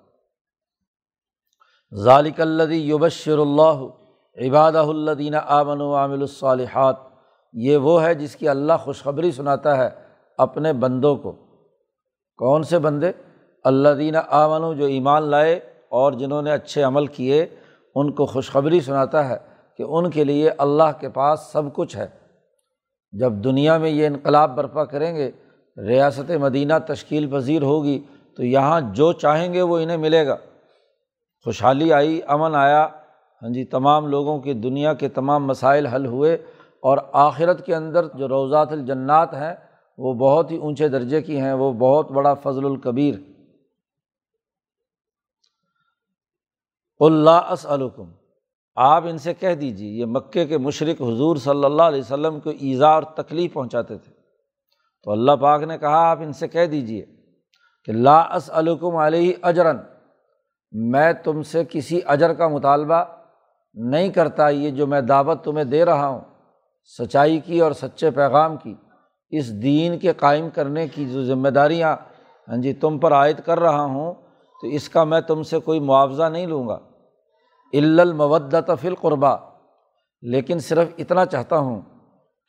ذالک 1.97 2.41
الدی 2.41 2.91
یبشر 2.91 3.39
اللہ 3.39 3.87
عبادہ 4.47 4.79
الدین 4.79 5.35
آمن 5.47 5.81
و 5.81 5.95
عامل 5.95 6.21
الصالحات۔ 6.21 6.97
یہ 7.53 7.77
وہ 7.77 8.03
ہے 8.03 8.15
جس 8.15 8.37
کی 8.37 8.49
اللہ 8.49 8.73
خوشخبری 8.85 9.33
سناتا 9.33 9.77
ہے 9.77 9.89
اپنے 10.39 10.73
بندوں 10.73 11.17
کو۔ 11.17 11.33
کون 12.37 12.63
سے 12.63 12.79
بندے؟ 12.79 13.13
اللہ 13.65 13.89
دین 13.89 14.15
آمن 14.29 14.79
جو 14.79 14.85
ایمان 14.85 15.23
لائے 15.23 15.61
اور 15.89 16.13
جنہوں 16.13 16.43
نے 16.43 16.53
اچھے 16.53 16.83
عمل 16.83 17.07
کیے۔ 17.07 17.47
ان 17.97 18.11
کو 18.11 18.27
خوشخبری 18.27 18.81
سناتا 18.81 19.29
ہے 19.29 19.37
کہ 19.77 19.83
ان 19.83 20.11
کے 20.11 20.25
لیے 20.25 20.51
اللہ 20.59 21.01
کے 21.01 21.09
پاس 21.09 21.41
سب 21.41 21.63
کچھ 21.75 21.97
ہے۔ 21.97 22.07
جب 23.13 23.33
دنیا 23.33 23.79
میں 23.79 23.91
یہ 23.91 24.07
انقلاب 24.07 24.57
برپا 24.57 24.85
کریں 24.85 25.17
گے، 25.17 25.31
ریاست 25.87 26.31
مدینہ 26.31 26.73
تشکیل 26.87 27.31
پذیر 27.31 27.63
ہوگی، 27.63 28.05
تو 28.37 28.45
یہاں 28.45 28.81
جو 28.81 29.13
چاہیں 29.13 29.53
گے 29.53 29.63
وہ 29.63 29.79
انہیں 29.79 29.97
ملے 29.97 30.27
گا۔ 30.27 30.37
خوشحالی 31.45 31.93
آئی، 31.93 32.21
امن 32.27 32.55
آیا۔ 32.55 32.89
ہاں 33.43 33.49
جی 33.49 33.65
تمام 33.65 34.07
لوگوں 34.07 34.39
کی 34.39 34.53
دنیا 34.53 34.95
کے 34.95 35.09
تمام 35.09 35.47
مسائل 35.47 35.87
حل 35.87 36.07
ہوئے 36.07 36.35
اور 36.83 36.99
آخرت 37.13 37.67
کے 37.67 37.75
اندر 37.75 38.05
جو 38.15 38.29
روضات 38.29 38.73
الجنات 38.73 39.35
ہیں، 39.35 39.55
وہ 39.99 40.15
بہت 40.15 40.51
ہی 40.51 40.57
اونچے 40.57 40.89
درجے 40.89 41.23
کی 41.23 41.41
ہیں، 41.41 41.53
وہ 41.53 41.73
بہت 41.73 42.11
بڑا 42.11 42.35
فضل 42.35 42.65
الکبیر۔ 42.65 43.15
اللہ 47.01 47.51
اسلکم 47.51 48.11
آپ 48.77 49.05
ان 49.07 49.19
سے 49.19 49.35
کہہ 49.35 49.55
دیجیے 49.55 49.91
یہ 49.91 50.05
مکے 50.05 50.47
کے 50.47 50.59
مشرق 50.59 51.03
حضور 51.03 51.37
صلی 51.37 51.65
اللہ 51.65 51.83
علیہ 51.83 52.01
وسلم 52.01 52.41
کو 52.41 52.51
ایزا 52.51 52.89
اور 52.89 53.03
تکلیف 53.03 53.53
پہنچاتے 53.53 53.99
تھے۔ 53.99 54.13
تو 55.05 55.13
اللہ 55.13 55.33
پاک 55.33 55.63
نے 55.63 55.79
کہا، 55.79 56.11
آپ 56.11 56.19
ان 56.21 56.33
سے 56.33 56.49
کہہ 56.49 56.67
دیجیے 56.67 57.05
کہ 57.85 57.93
لا 57.93 58.19
اسلکم 58.21 58.97
علیہ 58.97 59.33
اجرن 59.43 59.77
میں 60.73 61.13
تم 61.13 61.43
سے 61.43 61.63
کسی 61.71 62.01
اجر 62.07 62.33
کا 62.33 62.49
مطالبہ 62.49 63.05
نہیں 63.75 64.09
کرتا، 64.09 64.49
یہ 64.49 64.71
جو 64.71 64.87
میں 64.87 65.01
دعوت 65.01 65.45
تمہیں 65.45 65.65
دے 65.65 65.85
رہا 65.85 66.09
ہوں، 66.09 66.21
سچائی 66.99 67.41
کی 67.41 67.61
اور 67.61 67.73
سچے 67.73 68.11
پیغام 68.11 68.57
کی، 68.57 68.75
اس 69.31 69.63
دین 69.63 69.99
کے 69.99 70.13
قائم 70.13 70.51
کرنے 70.51 70.89
کی 70.89 71.09
جو 71.11 71.25
ذمہ 71.25 71.49
داریاں 71.49 71.97
ہاں 72.49 72.57
جی 72.57 72.73
تم 72.73 72.99
پر 72.99 73.13
عائد 73.13 73.41
کر 73.41 73.61
رہا 73.61 73.85
ہوں 73.85 74.15
تو 74.61 74.67
اس 74.67 74.89
کا 74.89 75.05
میں 75.05 75.21
تم 75.21 75.43
سے 75.43 75.59
کوئی 75.59 75.81
معاوضہ 75.81 76.23
نہیں 76.23 76.47
لوں 76.47 76.69
گا۔ 76.69 76.79
المودت 77.73 78.71
فی 78.81 78.89
القربہ 78.89 79.37
لیکن 80.23 80.59
صرف 80.59 80.89
اتنا 80.99 81.27
چاہتا 81.27 81.59
ہوں 81.59 81.81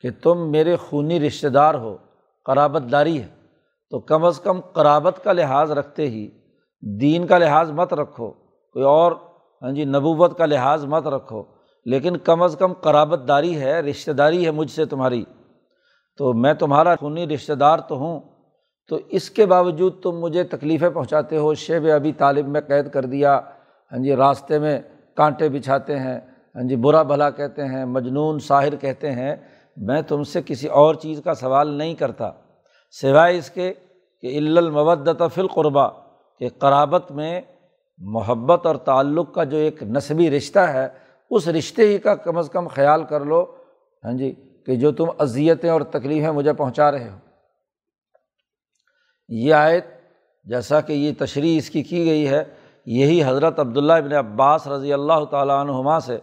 کہ 0.00 0.10
تم 0.22 0.50
میرے 0.50 0.76
خونی 0.76 1.20
رشتہ 1.20 1.46
دار 1.46 1.74
ہو، 1.74 1.96
قرابت 2.44 2.82
داری 2.92 3.22
ہے۔ 3.22 3.28
تو 3.90 4.00
کم 4.00 4.24
از 4.24 4.40
کم 4.40 4.60
قرابت 4.60 5.20
کا 5.24 5.32
لحاظ 5.32 5.70
رکھتے 5.70 6.08
ہی 6.08 6.28
دین 6.82 7.26
کا 7.26 7.38
لحاظ 7.38 7.70
مت 7.70 7.94
رکھو، 7.94 8.30
کوئی 8.72 8.84
اور 8.84 9.12
ہاں 9.62 9.70
جی 9.70 9.84
نبوت 9.84 10.38
کا 10.38 10.46
لحاظ 10.46 10.84
مت 10.84 11.06
رکھو۔ 11.06 11.42
لیکن 11.84 12.16
کم 12.16 12.42
از 12.42 12.56
کم 12.58 12.72
قرابت 12.72 13.20
داری 13.28 13.60
ہے، 13.60 13.80
رشتہ 13.80 14.10
داری 14.10 14.46
ہے 14.46 14.50
مجھ 14.50 14.70
سے 14.70 14.84
تمہاری۔ 14.84 15.24
تو 16.16 16.32
میں 16.32 16.54
تمہارا 16.54 16.96
خونی 16.96 17.26
رشتہ 17.26 17.52
دار 17.52 17.78
تو 17.78 17.96
ہوں 17.96 18.20
تو 18.88 18.98
اس 19.08 19.30
کے 19.30 19.46
باوجود 19.46 20.02
تم 20.02 20.18
مجھے 20.20 20.44
تکلیفیں 20.44 20.90
پہنچاتے 20.90 21.36
ہو، 21.36 21.54
شیب 21.54 21.86
ابھی 21.94 22.12
طالب 22.12 22.48
میں 22.48 22.60
قید 22.60 22.90
کر 22.90 23.04
دیا۔ 23.04 23.40
ہاں 23.92 23.98
جی 23.98 24.16
راستے 24.16 24.58
میں 24.58 24.80
کانٹے 25.14 25.48
بچھاتے 25.48 25.98
ہیں۔ 25.98 26.20
ہاں 26.54 26.68
جی 26.68 26.76
برا 26.76 27.02
بھلا 27.02 27.30
کہتے 27.30 27.64
ہیں، 27.64 27.84
مجنون 27.84 28.38
ساحر 28.38 28.76
کہتے 28.76 29.12
ہیں۔ 29.12 29.36
میں 29.76 30.02
تم 30.02 30.22
سے 30.22 30.40
کسی 30.46 30.68
اور 30.68 30.94
چیز 30.94 31.20
کا 31.24 31.34
سوال 31.34 31.68
نہیں 31.68 31.94
کرتا، 31.94 32.30
سوائے 32.90 33.38
اس 33.38 33.50
کے 33.50 33.72
کہ 34.20 34.36
المودت 34.36 35.22
فی 35.34 35.42
کہ 36.40 36.48
قرابت 36.58 37.12
میں 37.12 37.40
محبت 37.98 38.66
اور 38.66 38.76
تعلق 38.76 39.34
کا 39.34 39.44
جو 39.44 39.56
ایک 39.56 39.82
نصبی 39.82 40.30
رشتہ 40.30 40.58
ہے، 40.58 40.88
اس 41.30 41.48
رشتے 41.48 41.86
ہی 41.88 41.98
کا 41.98 42.14
کم 42.14 42.38
از 42.38 42.50
کم 42.52 42.68
خیال 42.68 43.04
کر 43.04 43.20
لو۔ 43.20 43.44
ہاں 44.04 44.12
جی 44.12 44.32
کہ 44.66 44.76
جو 44.76 44.92
تم 44.92 45.04
اذیتیں 45.18 45.70
اور 45.70 45.80
تکلیفیں 45.80 46.30
مجھے 46.30 46.52
پہنچا 46.52 46.92
رہے 46.92 47.08
ہو۔ 47.08 47.27
یہ 49.28 49.54
آیت 49.54 49.86
جیسا 50.44 50.80
کہ 50.80 50.92
یہ 50.92 51.12
تشریح 51.18 51.58
اس 51.58 51.70
کی 51.70 51.82
کی 51.82 52.04
گئی 52.04 52.28
ہے، 52.28 52.44
یہی 52.86 53.24
حضرت 53.24 53.58
عبداللہ 53.58 53.92
ابن 53.92 54.12
عباس 54.12 54.66
رضی 54.66 54.92
اللہ 54.92 55.24
تعالیٰ 55.30 55.60
عنہما 55.60 56.00
سے 56.00 56.18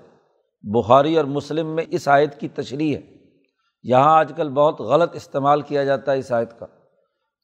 بخاری 0.61 1.17
اور 1.17 1.25
مسلم 1.25 1.75
میں 1.75 1.83
اس 1.89 2.07
آیت 2.07 2.39
کی 2.39 2.47
تشریح 2.47 2.95
ہے۔ 2.95 3.01
یہاں 3.83 4.17
آج 4.17 4.31
کل 4.35 4.49
بہت 4.49 4.79
غلط 4.79 5.15
استعمال 5.15 5.61
کیا 5.61 5.83
جاتا 5.83 6.11
ہے 6.11 6.17
اس 6.17 6.31
آیت 6.31 6.59
کا، 6.59 6.65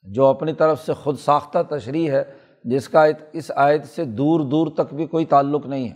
جو 0.03 0.25
اپنی 0.25 0.53
طرف 0.53 0.85
سے 0.85 0.93
خود 0.93 1.19
ساختہ 1.19 1.59
تشریح 1.69 2.11
ہے، 2.11 2.23
جس 2.63 2.89
کا 2.89 3.05
اس 3.33 3.51
آیت 3.55 3.85
سے 3.85 4.05
دور 4.05 4.39
دور 4.39 4.67
تک 4.67 4.93
بھی 4.93 5.05
کوئی 5.05 5.25
تعلق 5.25 5.65
نہیں 5.65 5.89
ہے۔ 5.89 5.95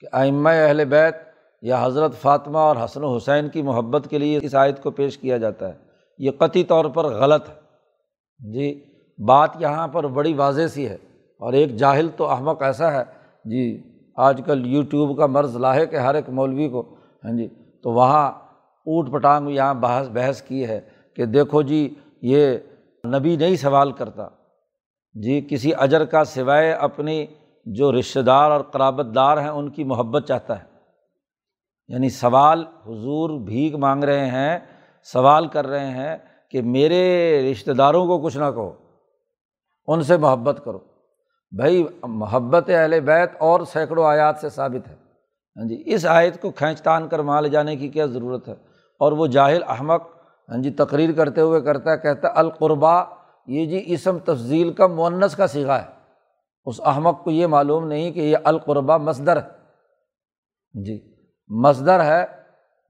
کہ 0.00 0.06
آئمہ 0.12 0.48
اہل 0.48 0.84
بیت 0.84 1.16
یا 1.62 1.86
حضرت 1.86 2.14
فاطمہ 2.22 2.58
اور 2.58 2.76
حسن 2.84 3.04
و 3.04 3.16
حسین 3.16 3.48
کی 3.48 3.62
محبت 3.62 4.06
کے 4.10 4.18
لیے 4.18 4.38
اس 4.42 4.54
آیت 4.54 4.82
کو 4.82 4.90
پیش 4.90 5.18
کیا 5.18 5.36
جاتا 5.36 5.68
ہے۔ 5.68 5.74
یہ 6.18 6.30
قطعی 6.38 6.64
طور 6.64 6.84
پر 6.84 7.04
غلط 7.04 7.48
ہے۔ 7.48 7.54
جی 8.38 8.84
بات 9.18 9.50
یہاں 9.58 9.88
پر 9.88 10.06
بڑی 10.06 10.34
واضح 10.34 10.66
سی 10.66 10.88
ہے 10.88 10.96
اور 11.38 11.52
ایک 11.52 11.76
جاہل 11.76 12.08
تو 12.16 12.28
احمق 12.28 12.62
ایسا 12.62 12.92
ہے۔ 12.92 13.04
جی 13.44 13.82
آج 14.16 14.40
کل 14.46 14.66
یوٹیوب 14.66 15.18
کا 15.18 15.26
مرض 15.26 15.56
لاحق 15.56 15.94
ہے 15.94 15.98
ہر 15.98 16.14
ایک 16.14 16.28
مولوی 16.28 16.68
کو۔ 16.68 16.94
ہاں 17.24 17.36
جی 17.36 17.48
تو 17.82 17.90
وہاں 17.90 18.28
اوٹ 18.78 19.12
پٹانگ 19.12 19.48
یہاں 19.48 19.74
بحث 19.74 20.08
بحث 20.08 20.42
کی 20.42 20.66
ہے 20.66 20.80
کہ 21.16 21.24
دیکھو 21.24 21.62
جی 21.62 21.94
یہ 22.22 22.56
نبی 23.06 23.36
نہیں 23.36 23.56
سوال 23.56 23.92
کرتا۔ 23.92 24.28
جی 25.14 25.46
کسی 25.50 25.72
اجر 25.78 26.04
کا 26.04 26.24
سوائے 26.24 26.72
اپنی 26.72 27.26
جو 27.66 27.92
رشتہ 27.92 28.20
دار 28.20 28.50
اور 28.50 28.60
قرابت 28.60 29.14
دار 29.14 29.38
ہیں، 29.38 29.48
ان 29.48 29.70
کی 29.70 29.84
محبت 29.84 30.26
چاہتا 30.28 30.58
ہے۔ 30.58 30.64
یعنی 31.88 32.08
سوال 32.08 32.64
حضور 32.86 33.40
بھیک 33.40 33.74
مانگ 33.74 34.04
رہے 34.04 34.26
ہیں، 34.26 34.58
سوال 35.02 35.46
کر 35.46 35.66
رہے 35.66 35.90
ہیں 35.90 36.16
کہ 36.50 36.62
میرے 36.62 37.02
رشتہ 37.52 37.70
داروں 37.70 38.06
کو 38.06 38.18
کچھ 38.18 38.36
نہ 38.36 38.50
کہو، 38.54 38.72
ان 39.86 40.02
سے 40.02 40.16
محبت 40.16 40.60
کرو۔ 40.64 40.78
بھائی، 41.56 41.86
محبت 42.02 42.70
اہل 42.70 43.00
بیت 43.00 43.30
اور 43.38 43.60
سینکڑوں 43.60 44.04
آیات 44.04 44.38
سے 44.40 44.48
ثابت 44.48 44.88
ہے۔ 44.88 44.94
ہاں 45.56 45.68
جی 45.68 45.82
اس 45.86 46.06
آیت 46.06 46.42
کو 46.42 46.50
کھینچ 46.50 46.82
تان 46.82 47.08
کر 47.08 47.18
مال 47.18 47.48
جانے 47.48 47.76
کی 47.76 47.88
کیا 47.88 48.06
ضرورت 48.06 48.48
ہے؟ 48.48 48.54
اور 48.98 49.12
وہ 49.12 49.26
جاہل 49.26 49.62
احمق 49.68 50.02
ہاں 50.48 50.62
جی 50.62 50.70
تقریر 50.70 51.12
کرتے 51.12 51.40
ہوئے 51.40 51.60
کرتا 51.60 51.92
ہے، 51.92 51.98
کہتا 51.98 52.28
ہے، 52.28 52.32
القربا، 52.36 53.04
یہ 53.46 53.66
جی 53.66 53.84
اسم 53.86 54.18
تفضیل 54.18 54.72
کا 54.72 54.86
معنس 54.86 55.36
کا 55.36 55.46
سگا 55.46 55.82
ہے۔ 55.82 55.86
اس 56.66 56.80
احمد 56.84 57.24
کو 57.24 57.30
یہ 57.30 57.46
معلوم 57.46 57.86
نہیں 57.86 58.12
کہ 58.12 58.20
یہ 58.20 58.36
القربہ 58.44 58.96
مصدر 58.96 59.36
ہے۔ 59.36 59.42
ہاں 59.42 60.84
جی 60.84 61.14
مصدر 61.48 62.04
ہے، 62.04 62.26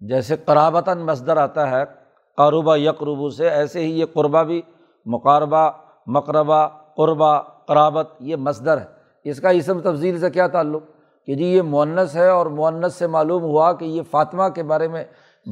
جیسے 0.00 0.36
قرابتاً 0.36 0.98
مصدر 0.98 1.36
آتا 1.36 1.70
ہے 1.70 1.97
قاروبہ 2.38 2.76
یقربو 2.76 3.30
سے، 3.30 3.48
ایسے 3.48 3.80
ہی 3.80 4.00
یہ 4.00 4.04
قربہ 4.14 4.42
بھی 4.42 4.62
مقاربہ 5.06 5.70
مقربہ 6.06 6.68
قربہ 6.96 7.40
قرابت، 7.66 8.08
یہ 8.20 8.36
مصدر 8.36 8.78
ہے۔ 8.78 8.84
اس 9.24 9.40
کا 9.40 9.48
اسم 9.48 9.80
تفضیل 9.80 10.20
سے 10.20 10.30
کیا 10.30 10.46
تعلق؟ 10.46 10.82
کہ 11.26 11.34
جی 11.34 11.44
یہ 11.44 11.62
معنس 11.62 12.16
ہے 12.16 12.28
اور 12.28 12.46
معنس 12.46 12.94
سے 12.94 13.06
معلوم 13.06 13.42
ہوا 13.42 13.72
کہ 13.72 13.84
یہ 13.84 14.02
فاطمہ 14.10 14.48
کے 14.48 14.62
بارے 14.62 14.88
میں 14.88 15.04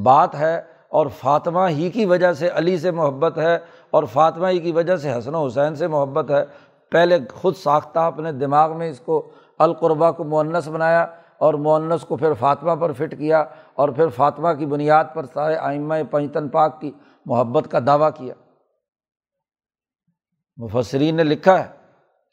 بات 0.05 0.35
ہے 0.35 0.61
اور 0.89 1.07
فاطمہ 1.07 1.69
ہی 1.69 1.91
کی 1.91 2.05
وجہ 2.05 2.33
سے 2.33 2.49
علی 2.55 2.79
سے 2.79 2.91
محبت 2.91 3.39
ہے 3.39 3.59
اور 3.91 4.05
فاطمہ 4.05 4.47
ہی 4.47 4.59
کی 4.59 4.73
وجہ 4.73 4.97
سے 4.97 5.19
حسن 5.19 5.35
و 5.35 5.47
حسین 5.47 5.75
سے 5.75 5.87
محبت 5.87 6.31
ہے۔ 6.31 6.45
پہلے 6.91 7.19
خود 7.35 7.55
ساختہ 7.57 7.99
اپنے 7.99 8.33
دماغ 8.33 8.79
میں 8.79 8.91
اس 8.91 9.01
کو 9.01 9.29
القربہ 9.59 10.11
کو 10.11 10.25
معنس 10.25 10.69
بنایا۔ 10.69 11.07
اور 11.39 11.55
معنس 11.55 12.03
کو 12.03 12.17
پھر 12.17 12.33
فاطمہ 12.33 12.75
پر 12.75 12.93
فٹ 12.93 13.19
کیا 13.19 13.45
اور 13.75 13.89
پھر 13.89 14.09
فاطمہ 14.09 14.53
کی 14.53 14.67
بنیاد 14.67 15.05
پر 15.15 15.27
سارے 15.27 15.57
آئمہ 15.57 15.95
پنجتن 16.11 16.49
پاک 16.49 16.81
کی 16.81 16.91
محبت 17.27 17.71
کا 17.71 17.79
دعویٰ 17.87 18.11
کیا۔ 18.15 18.35
مفسرین 20.57 21.17
نے 21.17 21.25
لکھا 21.25 21.59
ہے 21.61 21.67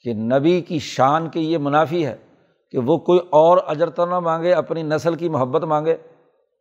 کہ 0.01 0.13
نبی 0.13 0.61
کی 0.61 0.79
شان 0.79 1.29
کے 1.29 1.39
یہ 1.39 1.57
منافی 1.57 2.05
ہے 2.05 2.17
کہ 2.71 2.79
وہ 2.79 2.97
کوئی 2.97 3.19
اور 3.29 3.57
اجر 3.67 3.89
تو 3.89 4.05
نہ 4.05 4.19
مانگے، 4.19 4.53
اپنی 4.53 4.83
نسل 4.83 5.15
کی 5.15 5.29
محبت 5.29 5.63
مانگے۔ 5.63 5.97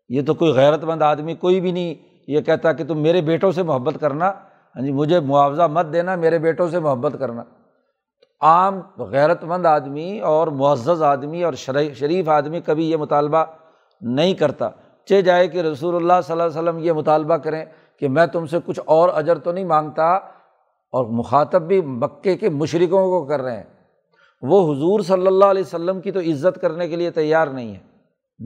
یہ 0.09 0.23
تو 0.27 0.35
کوئی 0.35 0.53
غیرت 0.53 0.85
مند 0.85 1.03
آدمی 1.03 1.35
کوئی 1.35 1.61
بھی 1.61 1.73
نہیں، 1.73 1.95
یہ 2.29 2.41
کہتا 2.41 2.73
کہ 2.73 2.85
تم 2.85 3.03
میرے 3.03 3.21
بیٹوں 3.21 3.51
سے 3.51 3.63
محبت 3.63 3.95
کرنا 4.01 4.33
ہاں 4.77 4.83
جی 4.83 4.93
مجھے 4.93 5.21
معاوضہ 5.21 5.63
مت 5.63 5.87
دینا، 5.93 6.17
میرے 6.17 6.39
بیٹوں 6.39 6.69
سے 6.69 6.79
محبت 6.79 7.17
کرنا۔ 7.19 7.43
عام 8.43 8.81
غیرت 8.99 9.45
مند 9.45 9.67
آدمی 9.67 10.21
اور 10.21 10.47
معزز 10.47 11.03
آدمی 11.03 11.45
اور 11.45 11.53
شریف 11.53 12.29
آدمی 12.29 12.61
کبھی 12.61 12.91
یہ 12.91 12.97
مطالبہ 12.97 13.45
نہیں 14.01 14.35
کرتا۔ 14.35 14.69
چہ 15.05 15.21
جائے 15.21 15.49
کہ 15.49 15.59
رسول 15.59 15.95
اللہ 15.95 16.13
صلی 16.27 16.33
اللہ 16.33 16.43
علیہ 16.43 16.61
وسلم 16.61 16.79
یہ 16.79 16.93
مطالبہ 16.93 17.37
کریں 17.37 17.65
کہ 18.01 18.09
میں 18.09 18.27
تم 18.27 18.47
سے 18.47 18.59
کچھ 18.65 18.81
اور 18.85 19.09
اجر 19.09 19.39
تو 19.39 19.53
نہیں 19.53 19.65
مانگتا 19.65 20.05
اور 20.93 21.07
مخاطب 21.07 21.63
بھی 21.63 21.81
مکے 21.81 22.37
کے 22.37 22.49
مشرقوں 22.49 23.05
کو 23.11 23.25
کر 23.25 23.43
رہے 23.43 23.57
ہیں۔ 23.57 23.65
وہ 24.43 24.73
حضور 24.73 25.01
صلی 25.01 25.27
اللہ 25.27 25.45
علیہ 25.45 25.63
وسلم 25.63 26.01
کی 26.01 26.13
تو 26.13 26.21
عزت 26.21 26.61
کرنے 26.61 26.89
کے 26.89 26.97
لیے 26.97 27.11
تیار 27.11 27.47
نہیں 27.47 27.75
ہے 27.75 27.81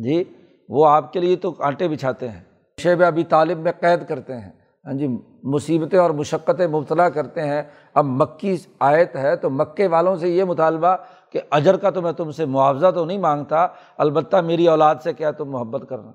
جی 0.03 0.25
وہ 0.69 0.87
آپ 0.89 1.13
کے 1.13 1.21
لیے 1.21 1.37
تو 1.37 1.53
کانٹے 1.53 1.89
بچھاتے 1.89 2.29
ہیں۔ 2.29 2.41
شیب 2.83 3.03
ابھی 3.05 3.25
طالب 3.25 3.59
میں 3.59 3.73
قید 3.81 4.09
کرتے 4.09 4.35
ہیں۔ 4.35 4.51
ہاں 4.87 4.95
جی 4.95 5.09
مصیبتیں 5.43 5.99
اور 5.99 6.11
مشقتیں 6.11 6.67
مبتلا 6.67 7.09
کرتے 7.09 7.41
ہیں۔ 7.41 7.63
اب 7.95 8.05
مکی 8.05 8.57
آیت 8.81 9.17
ہے 9.17 9.37
تو 9.37 9.51
مکے 9.51 9.87
والوں 9.87 10.17
سے 10.17 10.29
یہ 10.29 10.45
مطالبہ 10.45 10.97
کہ 11.31 11.41
اجر 11.51 11.77
کا 11.77 11.91
تو 11.91 12.03
میں 12.03 12.13
تم 12.13 12.31
سے 12.31 12.45
معاوضہ 12.45 12.91
تو 12.91 13.05
نہیں 13.05 13.19
مانگتا، 13.19 13.67
البتہ 13.97 14.37
میری 14.37 14.69
اولاد 14.69 14.95
سے 15.03 15.13
کیا 15.13 15.31
تم 15.31 15.51
محبت 15.51 15.89
کرنا؟ 15.89 16.13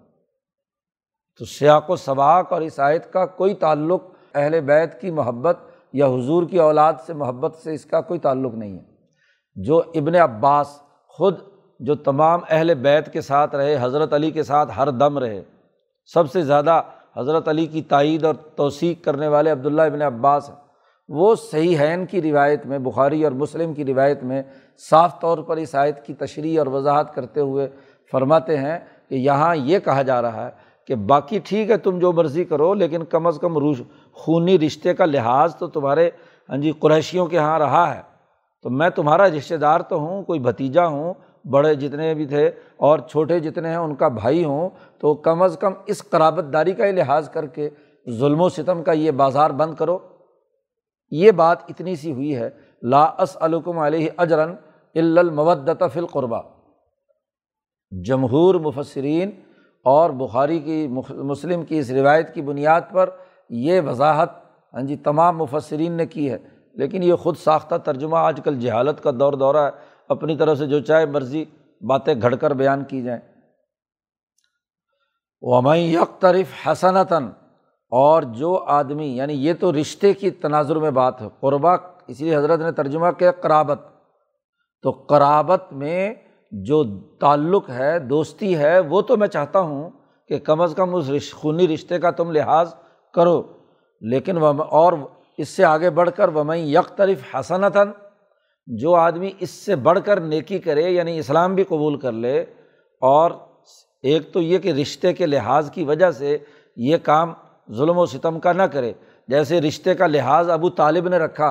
تو 1.39 1.45
سیاق 1.45 1.89
و 1.89 1.95
سباق 1.95 2.53
اور 2.53 2.61
اس 2.61 2.79
آیت 2.79 3.13
کا 3.13 3.25
کوئی 3.25 3.53
تعلق 3.53 4.03
اہل 4.33 4.61
بیت 4.61 5.01
کی 5.01 5.11
محبت 5.11 5.57
یا 5.93 6.07
حضور 6.07 6.43
کی 6.43 6.59
اولاد 6.59 6.93
سے 7.05 7.13
محبت 7.13 7.55
سے 7.55 7.73
اس 7.73 7.85
کا 7.85 8.01
کوئی 8.01 8.19
تعلق 8.19 8.53
نہیں 8.53 8.79
ہے۔ 8.79 8.83
جو 9.55 9.81
ابن 9.95 10.15
عباس 10.15 10.79
خود 11.07 11.35
جو 11.79 11.95
تمام 11.95 12.39
اہل 12.49 12.73
بیت 12.73 13.13
کے 13.13 13.21
ساتھ 13.21 13.55
رہے، 13.55 13.77
حضرت 13.81 14.13
علی 14.13 14.31
کے 14.31 14.43
ساتھ 14.43 14.71
ہر 14.77 14.89
دم 14.89 15.17
رہے، 15.17 15.41
سب 16.05 16.31
سے 16.31 16.41
زیادہ 16.41 16.81
حضرت 17.17 17.47
علی 17.47 17.65
کی 17.65 17.81
تائید 17.81 18.25
اور 18.25 18.35
توثیق 18.35 19.03
کرنے 19.03 19.27
والے 19.27 19.51
عبداللہ 19.51 19.81
ابن 19.81 20.01
عباس 20.01 20.49
ہیں۔ 20.49 20.55
وہ 21.09 21.35
صحیح 21.35 21.77
حین 21.79 22.05
کی 22.05 22.21
روایت 22.21 22.65
میں، 22.65 22.79
بخاری 22.79 23.23
اور 23.23 23.31
مسلم 23.31 23.73
کی 23.73 23.85
روایت 23.85 24.23
میں 24.23 24.43
صاف 24.89 25.21
طور 25.21 25.37
پر 25.37 25.57
اس 25.57 25.75
آیت 25.75 26.05
کی 26.05 26.13
تشریح 26.13 26.59
اور 26.59 26.67
وضاحت 26.67 27.15
کرتے 27.15 27.39
ہوئے 27.39 27.67
فرماتے 28.11 28.57
ہیں 28.57 28.79
کہ 29.09 29.15
یہاں 29.15 29.55
یہ 29.55 29.79
کہا 29.79 30.01
جا 30.01 30.21
رہا 30.21 30.45
ہے 30.45 30.49
کہ 30.87 30.95
باقی 30.95 31.39
ٹھیک 31.39 31.71
ہے، 31.71 31.77
تم 31.77 31.99
جو 31.99 32.11
مرضی 32.11 32.43
کرو، 32.43 32.73
لیکن 32.73 33.03
کم 33.03 33.27
از 33.27 33.37
کم 33.41 33.57
روش، 33.57 33.81
خونی 34.13 34.59
رشتے 34.59 34.93
کا 34.93 35.05
لحاظ 35.05 35.55
تو 35.55 35.67
تمہارے 35.67 36.09
ہاں 36.49 36.57
جی 36.57 36.71
قریشیوں 36.79 37.25
کے 37.25 37.35
یہاں 37.35 37.59
رہا 37.59 37.95
ہے۔ 37.95 38.01
تو 38.61 38.69
میں 38.69 38.89
تمہارا 38.89 39.27
رشتے 39.27 39.57
دار 39.57 39.79
تو 39.79 39.99
ہوں، 39.99 40.23
کوئی 40.23 40.39
بھتیجا 40.39 40.85
ہوں 40.85 41.13
بڑے 41.49 41.75
جتنے 41.75 42.13
بھی 42.13 42.25
تھے 42.25 42.47
اور 42.77 42.99
چھوٹے 42.99 43.39
جتنے 43.39 43.69
ہیں، 43.69 43.75
ان 43.75 43.95
کا 43.95 44.07
بھائی 44.07 44.43
ہوں، 44.43 44.69
تو 44.99 45.13
کم 45.13 45.41
از 45.41 45.57
کم 45.59 45.73
اس 45.85 46.03
قرابت 46.09 46.53
داری 46.53 46.71
کا 46.71 46.85
ہی 46.85 46.91
لحاظ 46.91 47.29
کر 47.29 47.45
کے 47.45 47.69
ظلم 48.09 48.41
و 48.41 48.49
ستم 48.49 48.83
کا 48.83 48.91
یہ 48.91 49.11
بازار 49.11 49.49
بند 49.49 49.73
کرو۔ 49.73 49.99
یہ 51.11 51.31
بات 51.31 51.57
اتنی 51.69 51.95
سی 51.95 52.11
ہوئی 52.11 52.35
ہے، 52.35 52.49
لا 52.81 53.09
علکم 53.41 53.79
علیہ 53.79 54.09
اجرن 54.17 54.55
المودت 54.95 55.83
فل 55.93 56.05
قربہ 56.05 56.41
جمہور 58.03 58.55
مفسرین 58.55 59.31
اور 59.83 60.09
بخاری 60.09 60.59
کی، 60.59 60.87
مسلم 61.09 61.65
کی 61.65 61.77
اس 61.77 61.91
روایت 61.91 62.33
کی 62.33 62.41
بنیاد 62.41 62.81
پر 62.91 63.09
یہ 63.49 63.81
وضاحت 63.81 64.29
ہاں 64.73 64.81
جی 64.81 64.95
تمام 64.95 65.37
مفسرین 65.37 65.91
نے 65.91 66.05
کی 66.05 66.31
ہے۔ 66.31 66.37
لیکن 66.73 67.03
یہ 67.03 67.15
خود 67.15 67.37
ساختہ 67.37 67.75
ترجمہ 67.75 68.15
آج 68.17 68.39
کل 68.43 68.59
جہالت 68.59 69.03
کا 69.03 69.11
دور 69.19 69.33
دورہ 69.33 69.57
ہے۔ 69.57 69.69
اپنی 70.11 70.35
طرف 70.35 70.57
سے 70.57 70.67
جو 70.67 70.79
چاہے 70.79 71.05
مرضی 71.05 71.45
باتیں 71.81 72.15
گھڑ 72.21 72.35
کر 72.35 72.53
بیان 72.53 72.83
کی 72.83 73.01
جائیں۔ 73.01 73.21
ومئی 75.41 75.93
یکطرف 75.93 76.67
حسنتاً 76.67 77.27
اور 77.89 78.23
جو 78.23 78.63
آدمی 78.67 79.17
یعنی 79.17 79.33
یہ 79.33 79.53
تو 79.59 79.73
رشتے 79.73 80.13
کی 80.13 80.31
تناظر 80.31 80.75
میں 80.75 80.91
بات 80.91 81.21
ہے، 81.21 81.27
قربا 81.39 81.73
اسی 82.07 82.25
لیے 82.25 82.35
حضرت 82.35 82.59
نے 82.59 82.71
ترجمہ 82.71 83.11
کیا 83.11 83.31
قرابت۔ 83.31 83.81
تو 84.81 84.91
قرابت 84.91 85.73
میں 85.73 86.13
جو 86.51 86.99
تعلق 86.99 87.69
ہے، 87.69 87.99
دوستی 87.99 88.57
ہے، 88.57 88.79
وہ 88.79 89.01
تو 89.01 89.17
میں 89.17 89.27
چاہتا 89.27 89.59
ہوں 89.59 89.89
کہ 90.27 90.39
کم 90.39 90.61
از 90.61 90.73
کم 90.77 90.95
اس 90.95 91.09
رش، 91.09 91.33
خونی 91.33 91.67
رشتے 91.67 91.99
کا 91.99 92.11
تم 92.11 92.31
لحاظ 92.31 92.75
کرو۔ 93.13 93.43
لیکن 94.01 94.37
اور 94.69 94.93
اس 95.37 95.49
سے 95.49 95.65
آگے 95.65 95.89
بڑھ 95.89 96.09
کر 96.15 96.27
ومئی 96.27 96.75
یکطرف 96.75 97.35
حسنتاً 97.35 97.91
جو 98.67 98.93
آدمی 98.95 99.29
اس 99.39 99.49
سے 99.49 99.75
بڑھ 99.75 99.99
کر 100.05 100.19
نیکی 100.21 100.59
کرے 100.59 100.89
یعنی 100.89 101.17
اسلام 101.19 101.55
بھی 101.55 101.63
قبول 101.63 101.97
کر 101.99 102.11
لے، 102.13 102.39
اور 103.01 103.31
ایک 104.03 104.31
تو 104.33 104.41
یہ 104.41 104.57
کہ 104.59 104.71
رشتے 104.71 105.13
کے 105.13 105.25
لحاظ 105.25 105.71
کی 105.71 105.83
وجہ 105.83 106.11
سے 106.11 106.37
یہ 106.77 106.97
کام 107.03 107.33
ظلم 107.69 107.97
و 107.97 108.05
ستم 108.05 108.39
کا 108.39 108.53
نہ 108.53 108.63
کرے۔ 108.63 108.91
جیسے 109.29 109.61
رشتے 109.61 109.95
کا 109.95 110.07
لحاظ 110.07 110.49
ابو 110.49 110.69
طالب 110.69 111.07
نے 111.07 111.17
رکھا 111.17 111.49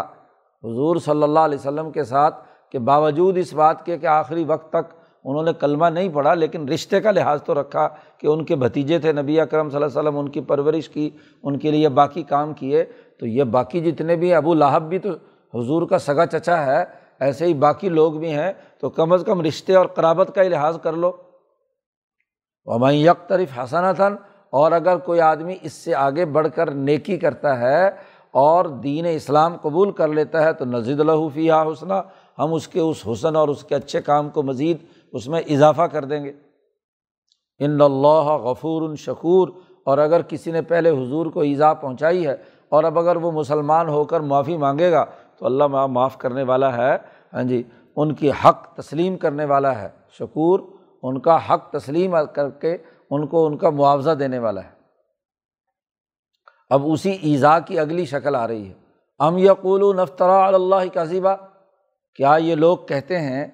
حضور 0.64 0.96
صلی 0.96 1.22
اللہ 1.22 1.40
علیہ 1.40 1.58
وسلم 1.58 1.90
کے 1.90 2.04
ساتھ 2.04 2.44
کہ 2.72 2.78
باوجود 2.78 3.38
اس 3.38 3.52
بات 3.54 3.84
کے 3.86 3.98
کہ 3.98 4.06
آخری 4.06 4.44
وقت 4.44 4.68
تک 4.70 4.94
انہوں 5.24 5.42
نے 5.44 5.52
کلمہ 5.60 5.86
نہیں 5.86 6.08
پڑھا، 6.08 6.34
لیکن 6.34 6.68
رشتے 6.68 7.00
کا 7.00 7.10
لحاظ 7.10 7.42
تو 7.42 7.54
رکھا 7.60 7.86
کہ 8.18 8.26
ان 8.26 8.44
کے 8.44 8.56
بھتیجے 8.56 8.98
تھے 8.98 9.12
نبی 9.12 9.40
اکرم 9.40 9.68
صلی 9.68 9.76
اللہ 9.76 9.86
علیہ 9.86 9.98
وسلم، 9.98 10.18
ان 10.18 10.28
کی 10.28 10.40
پرورش 10.40 10.88
کی، 10.88 11.08
ان 11.42 11.58
کے 11.58 11.70
لیے 11.70 11.88
باقی 11.90 12.22
کام 12.22 12.52
کیے۔ 12.54 12.84
تو 13.20 13.26
یہ 13.26 13.44
باقی 13.56 13.80
جتنے 13.80 14.16
بھی 14.16 14.32
ابو 14.34 14.54
لاہب 14.54 14.88
بھی 14.88 14.98
تو 14.98 15.10
حضور 15.54 15.86
کا 15.88 15.98
سگا 15.98 16.26
چچا 16.26 16.64
ہے 16.66 16.84
ایسے 17.20 17.46
ہی 17.46 17.54
باقی 17.54 17.88
لوگ 17.88 18.12
بھی 18.12 18.32
ہیں 18.32 18.52
تو 18.78 18.90
کم 18.90 19.12
از 19.12 19.22
کم 19.26 19.40
رشتے 19.40 19.74
اور 19.74 19.86
قرابت 19.86 20.30
کا 20.34 20.42
ہی 20.42 20.48
لحاظ 20.48 20.78
کر 20.82 20.92
لو۔ 20.92 21.12
میں 22.66 22.92
یک 22.92 23.28
طرف 23.28 23.58
حسنتاً 23.58 24.16
اور 24.50 24.72
اگر 24.72 24.96
کوئی 24.96 25.20
آدمی 25.20 25.56
اس 25.62 25.72
سے 25.72 25.94
آگے 25.94 26.24
بڑھ 26.24 26.48
کر 26.54 26.70
نیکی 26.70 27.16
کرتا 27.16 27.60
ہے 27.60 27.88
اور 28.30 28.64
دین 28.64 29.06
اسلام 29.10 29.56
قبول 29.56 29.92
کر 29.92 30.08
لیتا 30.08 30.42
ہے 30.42 30.52
تو 30.52 30.64
نزید 30.64 31.00
الحفیہ 31.00 31.52
حسنہ 31.52 31.94
ہم 32.38 32.54
اس 32.54 32.68
کے 32.68 32.80
اس 32.80 33.08
حسن 33.12 33.36
اور 33.36 33.48
اس 33.48 33.64
کے 33.64 33.74
اچھے 33.74 34.02
کام 34.02 34.30
کو 34.30 34.42
مزید 34.42 34.76
اس 35.12 35.28
میں 35.28 35.40
اضافہ 35.40 35.82
کر 35.82 36.04
دیں 36.04 36.24
گے۔ 36.24 36.32
ان 37.58 37.80
اللہ 37.80 38.32
غفور 38.42 38.96
شکور 38.96 39.48
اور 39.84 39.98
اگر 39.98 40.22
کسی 40.22 40.50
نے 40.50 40.62
پہلے 40.62 40.90
حضور 40.90 41.26
کو 41.26 41.40
ایزا 41.40 41.74
پہنچائی 41.74 42.26
ہے 42.26 42.36
اور 42.68 42.84
اب 42.84 42.98
اگر 42.98 43.16
وہ 43.16 43.32
مسلمان 43.32 43.88
ہو 43.88 44.04
کر 44.04 44.20
معافی 44.20 44.56
مانگے 44.56 44.92
گا 44.92 45.04
تو 45.40 45.46
اللہ 45.46 45.86
معاف 45.86 46.18
کرنے 46.18 46.42
والا 46.42 46.76
ہے 46.76 46.96
ہاں 47.32 47.42
جی 47.42 47.62
ان 47.96 48.14
کی 48.14 48.30
حق 48.30 48.74
تسلیم 48.74 49.16
کرنے 49.16 49.44
والا 49.44 49.82
ہے، 49.82 49.88
شکور، 50.10 50.60
ان 51.02 51.20
کا 51.20 51.36
حق 51.48 51.70
تسلیم 51.70 52.16
کر 52.34 52.50
کے 52.50 52.76
ان 53.10 53.26
کو 53.26 53.46
ان 53.46 53.56
کا 53.56 53.70
معاوضہ 53.70 54.10
دینے 54.10 54.38
والا 54.38 54.64
ہے۔ 54.64 54.70
اب 56.70 56.82
اسی 56.84 57.16
ایزا 57.22 57.58
کی 57.58 57.78
اگلی 57.78 58.04
شکل 58.04 58.34
آ 58.34 58.46
رہی 58.46 58.68
ہے۔ 58.68 58.74
ام 59.18 59.38
یقول 59.38 59.96
نفترا 59.96 60.46
اللہ 60.46 60.88
کا 60.94 61.04
ذیبہ 61.04 61.34
کیا 62.14 62.36
یہ 62.40 62.54
لوگ 62.54 62.78
کہتے 62.78 63.18
ہیں 63.18 63.46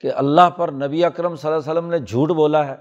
کہ 0.00 0.12
اللہ 0.14 0.50
پر 0.56 0.70
نبی 0.72 1.04
اکرم 1.04 1.36
صلی 1.36 1.52
اللہ 1.52 1.60
علیہ 1.62 1.72
وسلم 1.72 1.90
نے 1.90 1.98
جھوٹ 1.98 2.30
بولا 2.30 2.66
ہے؟ 2.66 2.74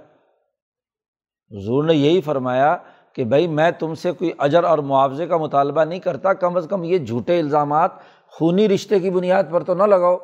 حضور 1.52 1.84
نے 1.84 1.94
یہی 1.94 2.22
فرمایا 2.22 2.76
کہ 3.14 3.24
بھائی، 3.24 3.48
میں 3.48 3.72
تم 3.72 3.94
سے 3.96 4.12
کوئی 4.12 4.32
اجر 4.38 4.64
اور 4.64 4.78
معاوضے 4.78 5.28
کا 5.28 5.38
مطالبہ 5.38 5.84
نہیں 5.84 6.00
کرتا، 6.00 6.34
کم 6.34 6.58
از 6.58 6.68
کم 6.70 6.84
یہ 6.84 6.98
جھوٹے 6.98 7.40
الزامات 7.40 7.92
خونی 8.38 8.70
رشتے 8.70 9.00
کی 9.00 9.10
بنیاد 9.10 9.44
پر 9.52 9.64
تو 9.64 9.74
نہ 9.74 9.84
لگاؤ۔ 9.84 10.18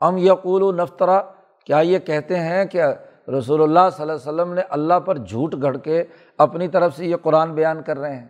ام 0.00 0.16
یقول 0.16 0.62
و 0.62 0.72
نفترا، 0.72 1.20
کیا 1.64 1.78
یہ 1.78 1.98
کہتے 1.98 2.38
ہیں 2.38 2.64
کہ 2.64 2.82
رسول 3.38 3.62
اللہ 3.62 3.90
صلی 3.92 4.02
اللہ 4.02 4.12
علیہ 4.12 4.42
وسلم 4.42 4.52
نے 4.52 4.60
اللہ 4.68 5.00
پر 5.00 5.18
جھوٹ 5.18 5.54
گھڑ 5.62 5.76
کے 5.76 6.04
اپنی 6.38 6.68
طرف 6.68 6.96
سے 6.96 7.06
یہ 7.06 7.16
قرآن 7.16 7.54
بیان 7.54 7.82
کر 7.82 7.98
رہے 7.98 8.16
ہیں؟ 8.16 8.28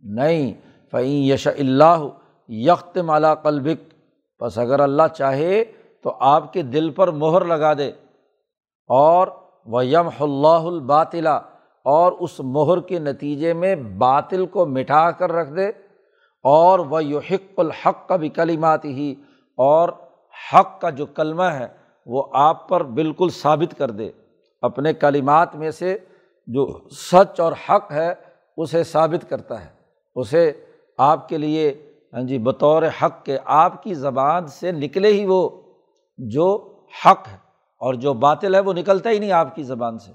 نہیں 0.00 0.52
فعین 0.90 1.32
یش 1.32 1.46
اللہ 1.46 2.08
یخت 2.48 2.98
مالا 2.98 3.34
قلبک۔ 3.34 3.94
بس 4.42 4.58
اگر 4.58 4.80
اللہ 4.80 5.02
چاہے 5.14 5.64
تو 6.02 6.16
آپ 6.20 6.52
کے 6.52 6.62
دل 6.62 6.90
پر 6.90 7.08
مہر 7.08 7.44
لگا 7.44 7.72
دے۔ 7.72 7.88
اور 8.88 9.28
وہ 9.66 9.86
یم 9.86 10.08
اللہ 10.20 10.48
الباطلا 10.48 11.36
اور 11.84 12.12
اس 12.12 12.40
مہر 12.40 12.80
کے 12.80 12.98
نتیجے 12.98 13.52
میں 13.52 13.76
باطل 13.76 14.46
کو 14.46 14.66
مٹھا 14.66 15.10
کر 15.10 15.32
رکھ 15.32 15.52
دے۔ 15.52 15.87
اور 16.44 16.78
وہ 16.78 17.04
یحق 17.04 17.58
الحق 17.60 18.06
کا 18.08 18.16
بھی 18.16 18.28
کلیمات 18.28 18.84
ہی 18.84 19.14
اور 19.58 19.88
حق 20.52 20.80
کا 20.80 20.90
جو 20.90 21.06
کلمہ 21.06 21.42
ہے، 21.42 21.66
وہ 22.06 22.22
آپ 22.32 22.68
پر 22.68 22.82
بالکل 22.82 23.28
ثابت 23.32 23.78
کر 23.78 23.90
دے۔ 23.90 24.10
اپنے 24.62 24.92
کلمات 24.94 25.56
میں 25.56 25.70
سے 25.70 25.96
جو 26.48 26.66
سچ 26.90 27.40
اور 27.40 27.52
حق 27.68 27.92
ہے، 27.92 28.12
اسے 28.56 28.82
ثابت 28.84 29.28
کرتا 29.30 29.64
ہے۔ 29.64 29.70
اسے 30.16 30.50
آپ 30.98 31.28
کے 31.28 31.38
لیے 31.38 31.68
ہاں 32.12 32.22
جی 32.22 32.38
بطور 32.38 32.82
حق 33.02 33.24
کے 33.24 33.38
آپ 33.44 33.82
کی 33.82 33.94
زبان 33.94 34.46
سے 34.46 34.72
نکلے 34.72 35.12
ہی 35.12 35.24
وہ 35.26 35.48
جو 36.18 36.46
حق 37.06 37.28
ہے، 37.28 37.36
اور 37.80 37.94
جو 37.94 38.12
باطل 38.14 38.54
ہے، 38.54 38.60
وہ 38.60 38.72
نکلتا 38.72 39.10
ہی 39.10 39.18
نہیں 39.18 39.32
آپ 39.32 39.54
کی 39.54 39.62
زبان 39.62 39.98
سے۔ 39.98 40.12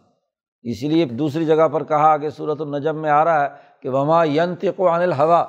اسی 0.63 0.87
لیے 0.87 1.05
دوسری 1.05 1.45
جگہ 1.45 1.67
پر 1.67 1.83
کہا 1.83 2.15
کہ 2.17 2.29
صورت 2.29 2.61
النجم 2.61 3.01
میں 3.01 3.09
آ 3.09 3.23
رہا 3.25 3.43
ہے 3.43 3.49
کہ 3.81 3.89
وما 3.89 4.23
ینتق 4.23 4.79
عن 4.79 5.01
الحوا 5.01 5.43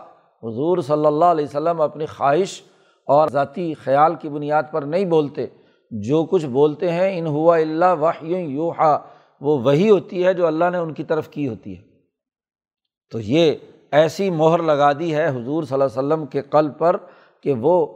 حضور 0.45 0.79
صلی 0.79 1.07
اللہ 1.07 1.25
علیہ 1.25 1.45
وسلم 1.45 1.81
اپنی 1.81 2.07
خواہش 2.07 2.63
اور 3.07 3.29
ذاتی 3.29 3.75
خیال 3.75 4.15
کی 4.15 4.29
بنیاد 4.29 4.63
پر 4.71 4.83
نہیں 4.83 5.05
بولتے۔ 5.05 5.47
جو 5.91 6.25
کچھ 6.25 6.47
بولتے 6.47 6.93
ہیں، 6.93 7.19
ان 7.19 7.27
ہوا 7.27 7.57
اللہ 7.57 7.95
وحی 8.01 8.35
یوحا، 8.35 8.99
وہ 9.41 9.59
وہی 9.59 9.91
ہوتی 9.91 10.25
ہے 10.25 10.35
جو 10.35 10.47
اللہ 10.47 10.65
نے 10.73 10.79
ان 10.79 10.95
کی 10.95 11.05
طرف 11.05 11.29
کی 11.29 11.49
ہوتی 11.49 11.79
ہے۔ 11.79 11.83
تو 13.13 13.21
یہ 13.21 13.55
ایسی 13.91 14.31
مہر 14.31 14.63
لگا 14.63 14.93
دی 14.93 15.15
ہے 15.15 15.29
حضور 15.29 15.63
صلی 15.63 15.83
اللہ 15.83 15.85
علیہ 15.85 15.85
وسلم 15.85 16.27
کے 16.27 16.43
قلب 16.43 16.79
پر 16.79 16.97
کہ 17.43 17.55
وہ 17.61 17.87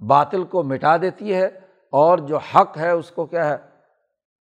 باطل 0.00 0.44
کو 0.44 0.62
مٹا 0.62 0.96
دیتی 0.96 1.34
ہے 1.34 1.46
اور 1.92 2.18
جو 2.18 2.36
حق 2.36 2.78
ہے 2.78 2.90
اس 2.90 3.10
کو 3.10 3.26
کیا 3.26 3.48
ہے، 3.48 3.56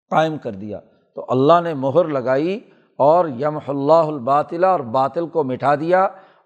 قائم 0.09 0.37
کر 0.37 0.51
دیا۔ 0.51 0.79
تو 1.15 1.25
اللہ 1.29 1.61
نے 1.63 1.73
مہر 1.73 2.05
لگائی 2.05 2.59
اور 2.97 3.25
یم 3.39 3.59
اللہ 3.67 3.93
الباطلا 3.93 4.71
اور 4.71 4.79
باطل 4.79 5.27
کو 5.27 5.43
مٹا 5.43 5.75
دیا۔ 5.75 6.07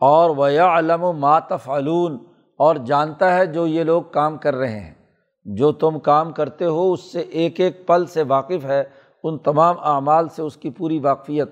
اور 0.00 0.30
وہ 0.30 0.46
علم 0.46 1.04
و 1.04 1.12
ماتف 1.12 1.70
علون 1.70 2.18
اور 2.58 2.76
جانتا 2.76 3.36
ہے 3.36 3.46
جو 3.46 3.66
یہ 3.66 3.84
لوگ 3.84 4.02
کام 4.02 4.36
کر 4.36 4.54
رہے 4.54 4.80
ہیں۔ 4.80 4.94
جو 5.44 5.72
تم 5.72 5.98
کام 5.98 6.32
کرتے 6.32 6.64
ہو، 6.64 6.92
اس 6.92 7.12
سے 7.12 7.20
ایک 7.20 7.60
ایک 7.60 7.86
پل 7.86 8.06
سے 8.06 8.22
واقف 8.22 8.64
ہے، 8.64 8.84
ان 9.24 9.38
تمام 9.38 9.76
اعمال 9.82 10.28
سے 10.28 10.42
اس 10.42 10.56
کی 10.56 10.70
پوری 10.70 10.98
واقفیت۔ 10.98 11.50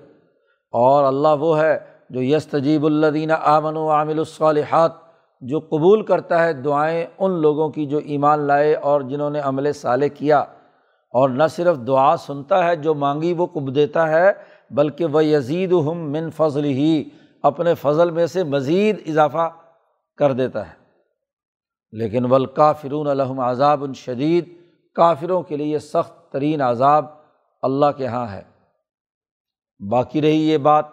اور 0.71 1.03
اللہ 1.03 1.27
وہ 1.39 1.61
ہے 1.61 1.79
جو 2.09 2.23
یس 2.23 2.47
تجیب 2.47 2.85
الدین 2.85 3.31
آمن 3.31 3.77
و 3.77 3.89
عامل 3.89 4.19
الصالحات، 4.19 4.91
جو 5.41 5.59
قبول 5.59 6.01
کرتا 6.01 6.43
ہے 6.43 6.53
دعائیں 6.53 7.05
ان 7.19 7.31
لوگوں 7.31 7.69
کی 7.69 7.85
جو 7.85 7.97
ایمان 7.97 8.39
لائے 8.39 8.75
اور 8.75 9.01
جنہوں 9.01 9.29
نے 9.29 9.39
عمل 9.39 9.73
صالح 9.73 10.05
کیا۔ 10.05 10.39
اور 11.13 11.29
نہ 11.29 11.43
صرف 11.49 11.77
دعا 11.87 12.17
سنتا 12.17 12.67
ہے 12.67 12.75
جو 12.75 12.93
مانگی 12.93 13.33
وہ 13.33 13.45
کب 13.45 13.75
دیتا 13.75 14.09
ہے، 14.09 14.31
بلکہ 14.71 15.05
وہ 15.05 15.25
یزید 15.25 15.71
ہم 15.71 16.11
من 16.11 16.29
فضل 16.29 16.63
ہی 16.63 17.03
اپنے 17.43 17.73
فضل 17.73 18.11
میں 18.11 18.25
سے 18.25 18.43
مزید 18.43 19.09
اضافہ 19.09 19.49
کر 20.17 20.31
دیتا 20.31 20.69
ہے۔ 20.69 20.73
لیکن 21.91 22.31
ولکافرون 22.31 23.07
الحم 23.07 23.39
عذاب 23.39 23.83
الشدید 23.83 24.49
کافروں 24.95 25.41
کے 25.41 25.57
لیے 25.57 25.79
سخت 25.79 26.31
ترین 26.31 26.61
عذاب 26.61 27.05
اللہ 27.61 27.85
کے 27.97 28.03
یہاں 28.03 28.27
ہے۔ 28.31 28.41
باقی 29.89 30.21
رہی 30.21 30.49
یہ 30.49 30.57
بات 30.57 30.85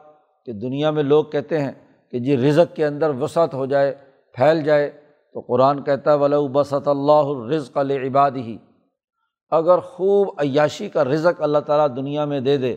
کہ 0.47 0.53
دنیا 0.53 0.91
میں 0.91 1.03
لوگ 1.03 1.25
کہتے 1.25 1.59
ہیں 1.59 1.73
کہ 2.11 2.19
جی 2.19 2.37
رزق 2.37 2.77
کے 2.77 2.87
اندر 2.87 3.11
وسعت 3.11 3.55
ہو 3.55 3.67
جائے، 3.67 3.95
پھیل 4.35 4.63
جائے، 4.63 4.91
تو 5.33 5.41
قرآن 5.41 5.83
کہتا 5.83 6.13
ہے 6.13 6.19
ولو 6.19 6.49
بسط 6.49 6.89
اللہ 6.89 7.13
الرزق 7.13 7.77
عباد 7.77 8.31
ہی 8.31 8.59
اگر 9.51 9.79
خوب 9.79 10.29
عیاشی 10.39 10.89
کا 10.89 11.05
رزق 11.05 11.43
اللہ 11.43 11.59
تعالیٰ 11.59 11.97
دنیا 11.97 12.25
میں 12.25 12.41
دے 12.41 12.57
دے، 12.57 12.77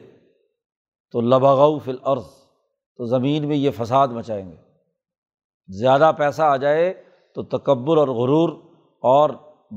تو 1.12 1.22
لباغ 1.22 1.80
فی 1.80 1.92
الارض۔ 1.92 2.39
تو 3.00 3.06
زمین 3.06 3.48
میں 3.48 3.56
یہ 3.56 3.70
فساد 3.78 4.08
مچائیں 4.08 4.52
گے۔ 4.52 4.56
زیادہ 5.68 6.12
پیسہ 6.18 6.42
آ 6.42 6.58
جائے 6.58 6.94
تو 7.36 7.44
تکبر 7.44 7.98
اور 7.98 8.08
غرور 8.08 8.50
اور 9.02 9.30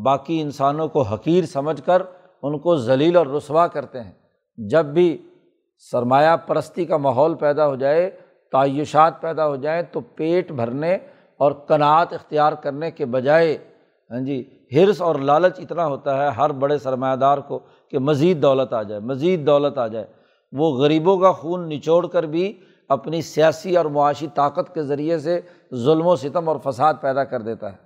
باقی 0.04 0.40
انسانوں 0.40 0.88
کو 0.88 1.02
حقیر 1.02 1.44
سمجھ 1.44 1.82
کر 1.82 2.02
ان 2.42 2.58
کو 2.58 2.76
ذلیل 2.76 3.16
اور 3.16 3.26
رسوا 3.26 3.66
کرتے 3.66 4.00
ہیں۔ 4.00 4.12
جب 4.56 4.86
بھی 4.86 5.28
سرمایہ 5.76 6.36
پرستی 6.36 6.84
کا 6.84 6.96
ماحول 6.96 7.34
پیدا 7.34 7.66
ہو 7.66 7.76
جائے، 7.76 8.10
تعیشات 8.52 9.20
پیدا 9.20 9.48
ہو 9.48 9.56
جائیں 9.56 9.82
تو 9.82 10.00
پیٹ 10.00 10.52
بھرنے 10.52 10.94
اور 11.36 11.52
کناعت 11.52 12.12
اختیار 12.12 12.52
کرنے 12.52 12.90
کے 12.90 13.04
بجائے 13.04 13.58
ہاں 14.10 14.20
جی 14.20 14.44
ہرس 14.72 15.02
اور 15.02 15.14
لالچ 15.14 15.60
اتنا 15.60 15.86
ہوتا 15.86 16.22
ہے 16.22 16.28
ہر 16.28 16.50
بڑے 16.50 16.78
سرمایہ 16.78 17.16
دار 17.16 17.38
کو 17.38 17.58
کہ 17.88 17.98
مزید 17.98 18.42
دولت 18.42 18.72
آ 18.72 18.82
جائے، 18.82 19.00
مزید 19.00 19.46
دولت 19.46 19.78
آ 19.78 19.86
جائے۔ 19.86 20.06
وہ 20.52 20.70
غریبوں 20.70 21.18
کا 21.18 21.32
خون 21.32 21.68
نچوڑ 21.68 22.06
کر 22.06 22.22
بھی 22.22 22.60
اپنی 22.92 23.22
سیاسی 23.22 23.76
اور 23.76 23.84
معاشی 23.84 24.26
طاقت 24.34 24.74
کے 24.74 24.82
ذریعے 24.82 25.18
سے 25.18 25.40
ظلم 25.74 26.06
و 26.06 26.16
ستم 26.16 26.48
اور 26.48 26.56
فساد 26.64 26.94
پیدا 27.00 27.24
کر 27.24 27.40
دیتا 27.40 27.72
ہے۔ 27.72 27.76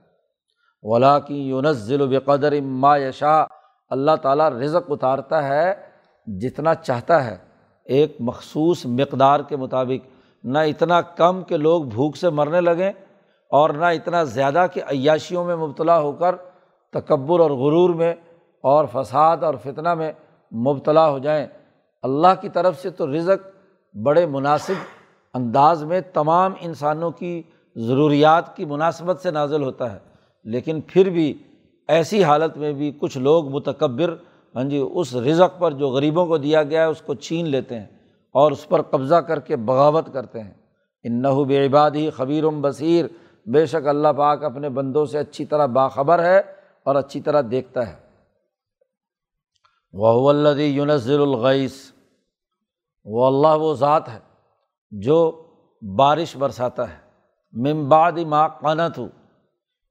ولا 0.82 1.18
کی 1.18 1.40
یونس 1.42 1.76
ذیل 1.76 2.00
و 2.00 2.06
بقدر 2.06 2.60
ما 2.60 2.96
یشا 2.96 3.44
اللہ 3.90 4.16
تعالیٰ 4.22 4.50
رزق 4.50 4.90
اتارتا 4.90 5.48
ہے 5.48 5.74
جتنا 6.26 6.74
چاہتا 6.74 7.24
ہے، 7.24 7.36
ایک 7.84 8.16
مخصوص 8.20 8.86
مقدار 8.86 9.40
کے 9.40 9.56
مطابق۔ 9.56 10.08
نہ 10.44 10.58
اتنا 10.58 11.00
کم 11.00 11.42
کہ 11.42 11.56
لوگ 11.56 11.84
بھوک 11.84 12.16
سے 12.16 12.30
مرنے 12.30 12.60
لگیں 12.60 12.92
اور 13.50 13.70
نہ 13.70 13.84
اتنا 13.84 14.22
زیادہ 14.22 14.66
کہ 14.72 14.82
عیاشیوں 14.88 15.44
میں 15.44 15.56
مبتلا 15.56 15.98
ہو 15.98 16.12
کر 16.12 16.34
تکبر 16.92 17.40
اور 17.40 17.50
غرور 17.50 17.94
میں 17.94 18.14
اور 18.64 18.84
فساد 18.92 19.36
اور 19.42 19.54
فتنہ 19.62 19.94
میں 19.94 20.12
مبتلا 20.52 21.08
ہو 21.10 21.18
جائیں۔ 21.18 21.46
اللہ 22.02 22.40
کی 22.40 22.48
طرف 22.48 22.80
سے 22.82 22.90
تو 22.90 23.06
رزق 23.06 23.46
بڑے 23.96 24.26
مناسب 24.26 24.74
انداز 25.36 25.82
میں 25.84 26.00
تمام 26.12 26.52
انسانوں 26.60 27.10
کی 27.10 27.42
ضروریات 27.76 28.56
کی 28.56 28.64
مناسبت 28.64 29.20
سے 29.20 29.30
نازل 29.30 29.62
ہوتا 29.62 29.92
ہے، 29.92 29.98
لیکن 30.44 30.80
پھر 30.86 31.10
بھی 31.10 31.32
ایسی 31.88 32.24
حالت 32.24 32.56
میں 32.56 32.72
بھی 32.72 32.90
کچھ 33.00 33.18
لوگ 33.18 33.48
متکبر 33.48 34.16
ہاں 34.54 34.64
جی 34.64 34.78
اس 34.94 35.14
رزق 35.14 35.58
پر 35.58 35.72
جو 35.72 35.88
غریبوں 35.88 36.26
کو 36.26 36.36
دیا 36.38 36.62
گیا 36.62 36.82
ہے، 36.82 36.86
اس 36.86 37.00
کو 37.00 37.14
چھین 37.14 37.48
لیتے 37.48 37.78
ہیں 37.78 37.86
اور 38.34 38.52
اس 38.52 38.68
پر 38.68 38.82
قبضہ 38.82 39.14
کر 39.14 39.40
کے 39.40 39.56
بغاوت 39.56 40.12
کرتے 40.12 40.42
ہیں۔ 40.42 40.54
انّو 41.04 41.44
بے 41.44 41.66
عباد 41.66 41.90
ہی 41.90 42.10
خبیر 42.10 42.48
بصیر، 42.60 43.06
بے 43.46 43.66
شک 43.66 43.86
اللہ 43.86 44.08
پاک 44.16 44.44
اپنے 44.44 44.68
بندوں 44.68 45.04
سے 45.06 45.18
اچھی 45.18 45.44
طرح 45.44 45.66
باخبر 45.66 46.24
ہے 46.24 46.38
اور 46.86 46.94
اچھی 46.94 47.20
طرح 47.20 47.42
دیکھتا 47.50 47.86
ہے۔ 47.88 47.94
وہ 49.92 50.30
الدی 50.30 50.64
یونزل 50.64 51.20
الغیث، 51.20 51.74
وہ 53.04 53.26
اللہ 53.26 53.62
وہ 53.62 53.74
ذات 53.74 54.08
ہے۔ 54.08 54.18
جو 54.90 55.42
بارش 55.82 56.36
برساتا 56.36 56.90
ہے۔ 56.90 57.06
ممباد 57.52 58.12
ماں 58.12 58.48
قانت 58.48 58.98
ہو 58.98 59.06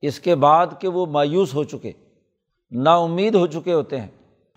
اس 0.01 0.19
کے 0.19 0.36
بعد 0.36 0.67
کہ 0.79 0.88
وہ 0.88 1.05
مایوس 1.05 1.53
ہو 1.55 1.63
چکے 1.63 1.91
نا 2.71 2.95
امید 2.95 3.36
ہو 3.36 3.47
چکے 3.47 3.73
ہوتے 3.73 3.99
ہیں 3.99 4.08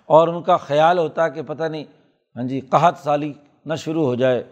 اور 0.07 0.29
ان 0.29 0.43
کا 0.43 0.57
خیال 0.57 0.99
ہوتا 0.99 1.25
ہے 1.25 1.31
کہ 1.31 1.43
پتہ 1.43 1.65
نہیں 1.65 1.85
ہاں 2.37 2.43
جی 2.43 2.61
قحط 2.61 2.99
سالی 2.99 3.33
نہ 3.67 3.75
شروع 3.75 4.05
ہو 4.05 4.15
جائے۔ 4.15 4.43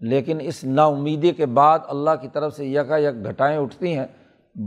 لیکن 0.00 0.38
اس 0.40 0.64
نا 0.64 0.84
امیدی 0.84 1.30
کے 1.30 1.46
بعد 1.46 1.78
اللہ 1.88 2.10
کی 2.20 2.28
طرف 2.28 2.56
سے 2.56 2.66
یکا 2.66 2.96
یک 2.96 3.24
گھٹائیں 3.24 3.58
اٹھتی 3.58 3.98
ہیں، 3.98 4.06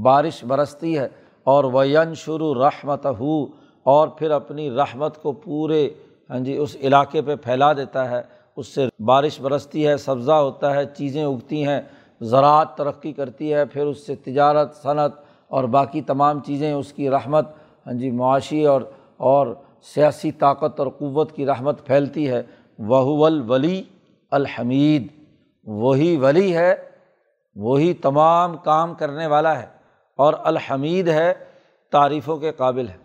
بارش 0.02 0.44
برستی 0.44 0.98
ہے 0.98 1.08
اور 1.44 1.64
وین 1.64 2.14
شروع 2.14 2.54
رحمت 2.56 3.06
ہو 3.06 3.46
اور 3.84 4.08
پھر 4.08 4.32
اپنی 4.32 4.72
رحمت 4.72 5.22
کو 5.22 5.32
پورے 5.32 5.90
ہاں 6.30 6.40
جی 6.40 6.58
اس 6.58 6.78
علاقے 6.82 7.22
پہ 7.22 7.36
پھیلا 7.36 7.74
دیتا 7.74 8.10
ہے۔ 8.12 8.22
اس 8.58 8.68
سے 8.68 8.88
بارش 9.00 9.42
برستی 9.42 9.88
ہے، 9.88 9.98
سبزہ 9.98 10.32
ہوتا 10.32 10.76
ہے، 10.76 10.86
چیزیں 10.86 11.24
اگتی 11.24 11.68
ہیں، 11.68 11.82
زراعت 12.22 12.78
ترقی 12.78 13.12
کرتی 13.12 13.54
ہے، 13.54 13.66
پھر 13.66 13.86
اس 13.86 14.06
سے 14.06 14.16
تجارت، 14.16 14.76
صنعت 14.76 15.12
اور 15.48 15.64
باقی 15.64 16.02
تمام 16.02 16.40
چیزیں، 16.40 16.74
اس 16.74 16.94
کی 16.94 17.10
رحمت 17.10 17.48
ہاں 17.88 17.94
جی 17.94 18.12
معاشی 18.12 18.66
اور 18.66 18.82
اور 19.18 19.48
سیاسی 19.82 20.32
طاقت 20.32 20.80
اور 20.80 20.88
قوت 20.88 21.32
کی 21.32 21.46
رحمت 21.46 21.86
پھیلتی 21.86 22.30
ہے۔ 22.30 22.44
وہ 22.80 23.26
الولی 23.26 23.84
الحمید، 24.32 25.08
وہی 25.64 26.18
ولی 26.18 26.56
ہے، 26.56 26.76
وہی 27.56 27.94
تمام 27.94 28.58
کام 28.58 28.94
کرنے 28.94 29.28
والا 29.28 29.62
ہے 29.62 29.66
اور 30.16 30.34
الحمید 30.44 31.08
ہے، 31.08 31.34
تعریفوں 31.92 32.38
کے 32.38 32.52
قابل 32.52 32.88
ہے۔ 32.88 32.98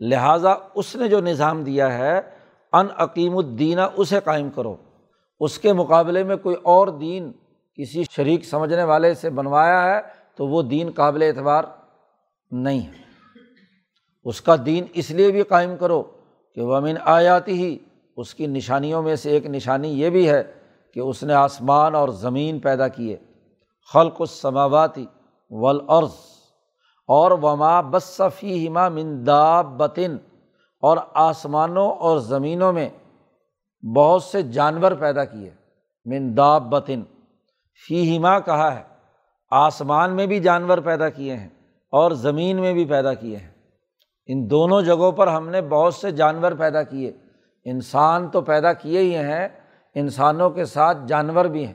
لہٰذا 0.00 0.54
اس 0.74 0.96
نے 0.96 1.08
جو 1.08 1.20
نظام 1.20 1.62
دیا 1.62 1.98
ہے، 1.98 2.20
ان 2.72 2.86
عقیم 2.96 3.36
الدینہ 3.36 3.80
اسے 3.96 4.18
قائم 4.24 4.50
کرو۔ 4.50 4.76
اس 5.40 5.58
کے 5.58 5.72
مقابلے 5.72 6.24
میں 6.24 6.36
کوئی 6.36 6.56
اور 6.62 6.88
دین 6.88 7.32
کسی 7.74 8.04
شریک 8.10 8.44
سمجھنے 8.44 8.84
والے 8.84 9.14
سے 9.14 9.30
بنوایا 9.30 9.82
ہے 9.84 10.00
تو 10.36 10.46
وہ 10.46 10.62
دین 10.62 10.90
قابل 10.94 11.22
اعتبار 11.22 11.64
نہیں 12.50 12.80
ہے۔ 12.80 12.92
اس 14.24 14.40
کا 14.40 14.56
دین 14.66 14.84
اس 14.94 15.10
لیے 15.10 15.30
بھی 15.30 15.42
قائم 15.42 15.76
کرو 15.76 16.02
کہ 16.54 16.60
وہ 16.60 16.74
امین 16.74 16.96
آیاتی 17.04 17.52
ہی 17.52 17.78
اس 18.16 18.34
کی 18.34 18.46
نشانیوں 18.46 19.02
میں 19.02 19.16
سے 19.16 19.30
ایک 19.30 19.46
نشانی 19.46 19.88
یہ 19.88 20.10
بھی 20.10 20.30
ہے 20.30 20.42
کہ 20.94 21.00
اس 21.00 21.22
نے 21.22 21.34
آسمان 21.34 21.94
اور 21.94 22.08
زمین 22.08 22.58
پیدا 22.58 22.88
کیے۔ 22.88 23.16
خلق 23.92 24.16
السماواتی 24.18 25.06
ولعرض 25.50 26.14
اور 27.06 27.30
وما 27.30 27.80
بصفی 27.80 28.68
ہما 28.68 28.88
مندا 28.88 29.60
بطن 29.60 30.16
اور 30.82 30.96
آسمانوں 31.14 31.90
اور 31.90 32.18
زمینوں 32.18 32.72
میں 32.72 32.88
بہت 33.96 34.22
سے 34.22 34.42
جانور 34.42 34.92
پیدا 34.92 35.24
کیے۔ 35.24 35.50
منداب 36.04 36.62
بطن 36.70 37.02
فی 37.86 38.16
ہما 38.16 38.38
کہا 38.38 38.74
ہے۔ 38.74 38.82
آسمان 39.50 40.16
میں 40.16 40.26
بھی 40.26 40.40
جانور 40.40 40.78
پیدا 40.78 41.08
کیے 41.08 41.36
ہیں 41.36 41.48
اور 41.92 42.10
زمین 42.10 42.60
میں 42.60 42.72
بھی 42.72 42.84
پیدا 42.84 43.14
کیے 43.14 43.36
ہیں۔ 43.36 43.50
ان 44.26 44.50
دونوں 44.50 44.82
جگہوں 44.82 45.12
پر 45.12 45.26
ہم 45.26 45.48
نے 45.48 45.62
بہت 45.62 45.94
سے 45.94 46.10
جانور 46.10 46.52
پیدا 46.52 46.82
کیے۔ 46.82 47.12
انسان 47.64 48.28
تو 48.28 48.40
پیدا 48.40 48.72
کیے 48.72 49.00
ہی 49.00 49.16
ہیں، 49.16 49.48
انسانوں 49.94 50.50
کے 50.50 50.64
ساتھ 50.64 50.98
جانور 51.06 51.44
بھی 51.44 51.66
ہیں۔ 51.66 51.74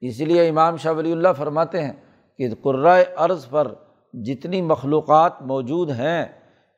اسی 0.00 0.24
لیے 0.24 0.48
امام 0.48 0.76
شاہ 0.76 0.92
ولی 0.92 1.12
اللہ 1.12 1.28
فرماتے 1.36 1.82
ہیں 1.82 1.92
کہ 2.38 2.48
قرۂۂ 2.62 3.04
عرض 3.16 3.48
پر 3.48 3.74
جتنی 4.12 4.62
مخلوقات 4.62 5.42
موجود 5.42 5.90
ہیں، 5.90 6.26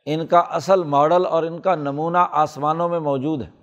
ان 0.07 0.27
کا 0.27 0.39
اصل 0.39 0.85
ماڈل 0.85 1.27
اور 1.27 1.43
ان 1.43 1.61
کا 1.61 1.75
نمونہ 1.75 2.19
آسمانوں 2.31 2.89
میں 2.89 3.01
موجود 3.01 3.43
ہے۔ 3.43 3.58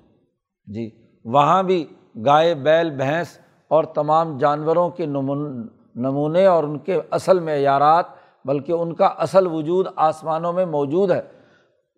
جی 0.67 0.89
وہاں 1.25 1.61
بھی 1.63 1.85
گائے، 2.25 2.53
بیل، 2.55 2.89
بھینس 2.89 3.37
اور 3.71 3.83
تمام 3.83 4.37
جانوروں 4.37 4.89
کے 4.89 5.05
نمونے 5.05 6.45
اور 6.45 6.63
ان 6.63 6.77
کے 6.79 6.99
اصل 7.11 7.39
معیارات، 7.39 8.05
بلکہ 8.45 8.71
ان 8.71 8.93
کا 8.95 9.05
اصل 9.05 9.47
وجود 9.47 9.85
آسمانوں 9.95 10.53
میں 10.53 10.65
موجود 10.65 11.11
ہے، 11.11 11.21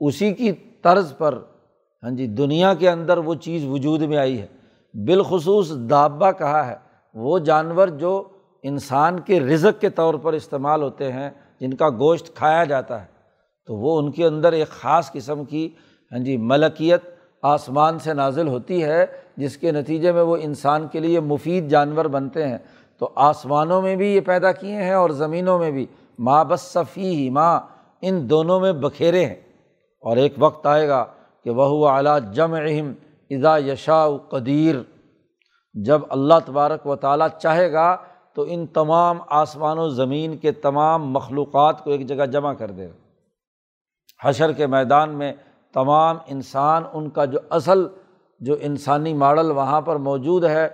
اسی 0.01 0.33
کی 0.33 0.51
طرز 0.83 1.13
پر 1.17 1.37
ہاں 2.03 2.11
جی 2.11 2.27
دنیا 2.27 2.73
کے 2.73 2.89
اندر 2.89 3.17
وہ 3.17 3.33
چیز 3.35 3.65
وجود 3.65 4.01
میں 4.01 4.17
آئی 4.17 4.39
ہے۔ 4.41 4.47
بالخصوص 4.93 5.71
دابا 5.89 6.31
کہا 6.31 6.65
ہے، 6.67 6.75
وہ 7.15 7.39
جانور 7.39 7.87
جو 7.87 8.21
انسان 8.63 9.19
کے 9.19 9.39
رزق 9.39 9.81
کے 9.81 9.89
طور 9.89 10.13
پر 10.13 10.33
استعمال 10.33 10.81
ہوتے 10.81 11.11
ہیں، 11.11 11.29
جن 11.59 11.73
کا 11.73 11.89
گوشت 11.89 12.35
کھایا 12.35 12.63
جاتا 12.63 13.01
ہے، 13.01 13.05
تو 13.67 13.75
وہ 13.75 13.97
ان 13.99 14.11
کے 14.11 14.25
اندر 14.25 14.53
ایک 14.53 14.69
خاص 14.69 15.11
قسم 15.11 15.43
کی 15.45 15.69
ہاں 16.11 16.19
جی 16.19 16.37
ملکیت 16.37 17.16
آسمان 17.41 17.99
سے 17.99 18.13
نازل 18.13 18.47
ہوتی 18.47 18.83
ہے، 18.83 19.05
جس 19.37 19.57
کے 19.57 19.71
نتیجے 19.71 20.11
میں 20.11 20.21
وہ 20.21 20.37
انسان 20.41 20.87
کے 20.87 20.99
لیے 20.99 21.19
مفید 21.19 21.69
جانور 21.69 22.05
بنتے 22.05 22.47
ہیں۔ 22.47 22.57
تو 22.97 23.09
آسمانوں 23.15 23.81
میں 23.81 23.95
بھی 23.95 24.15
یہ 24.15 24.21
پیدا 24.21 24.51
کیے 24.51 24.75
ہیں 24.75 24.93
اور 24.93 25.09
زمینوں 25.09 25.59
میں 25.59 25.71
بھی۔ 25.71 25.85
ماں 26.19 26.45
بصفی 26.47 27.15
ہی 27.15 27.29
ماں 27.29 27.59
ان 28.01 28.29
دونوں 28.29 28.59
میں 28.59 28.73
بکھیرے 28.73 29.25
ہیں۔ 29.25 29.35
اور 30.01 30.17
ایک 30.17 30.33
وقت 30.37 30.67
آئے 30.67 30.87
گا 30.87 31.05
کہ 31.43 31.49
وہ 31.49 31.87
اعلیٰ 31.87 32.19
جم 32.33 32.53
اہم 32.53 32.93
ادا 33.29 33.57
یشا 33.57 34.07
قدیر۔ 34.29 34.75
جب 35.73 36.01
اللہ 36.09 36.33
تبارک 36.45 36.87
و 36.87 36.95
تعالیٰ 36.95 37.27
چاہے 37.41 37.71
گا 37.71 37.97
تو 38.33 38.45
ان 38.47 38.67
تمام 38.67 39.17
آسمان 39.27 39.79
و 39.79 39.89
زمین 39.89 40.37
کے 40.37 40.51
تمام 40.51 41.11
مخلوقات 41.11 41.83
کو 41.83 41.91
ایک 41.91 42.07
جگہ 42.07 42.25
جمع 42.25 42.53
کر 42.53 42.71
دے 42.71 42.87
گا۔ 42.87 42.93
حشر 44.29 44.51
کے 44.51 44.67
میدان 44.67 45.09
میں 45.09 45.33
تمام 45.77 46.17
انسان 46.27 46.83
ان 46.93 47.09
کا 47.09 47.25
جو 47.25 47.39
اصل، 47.49 47.87
جو 48.39 48.55
انسانی 48.61 49.13
ماڈل 49.13 49.51
وہاں 49.51 49.81
پر 49.81 49.95
موجود 49.95 50.43
ہے، 50.45 50.67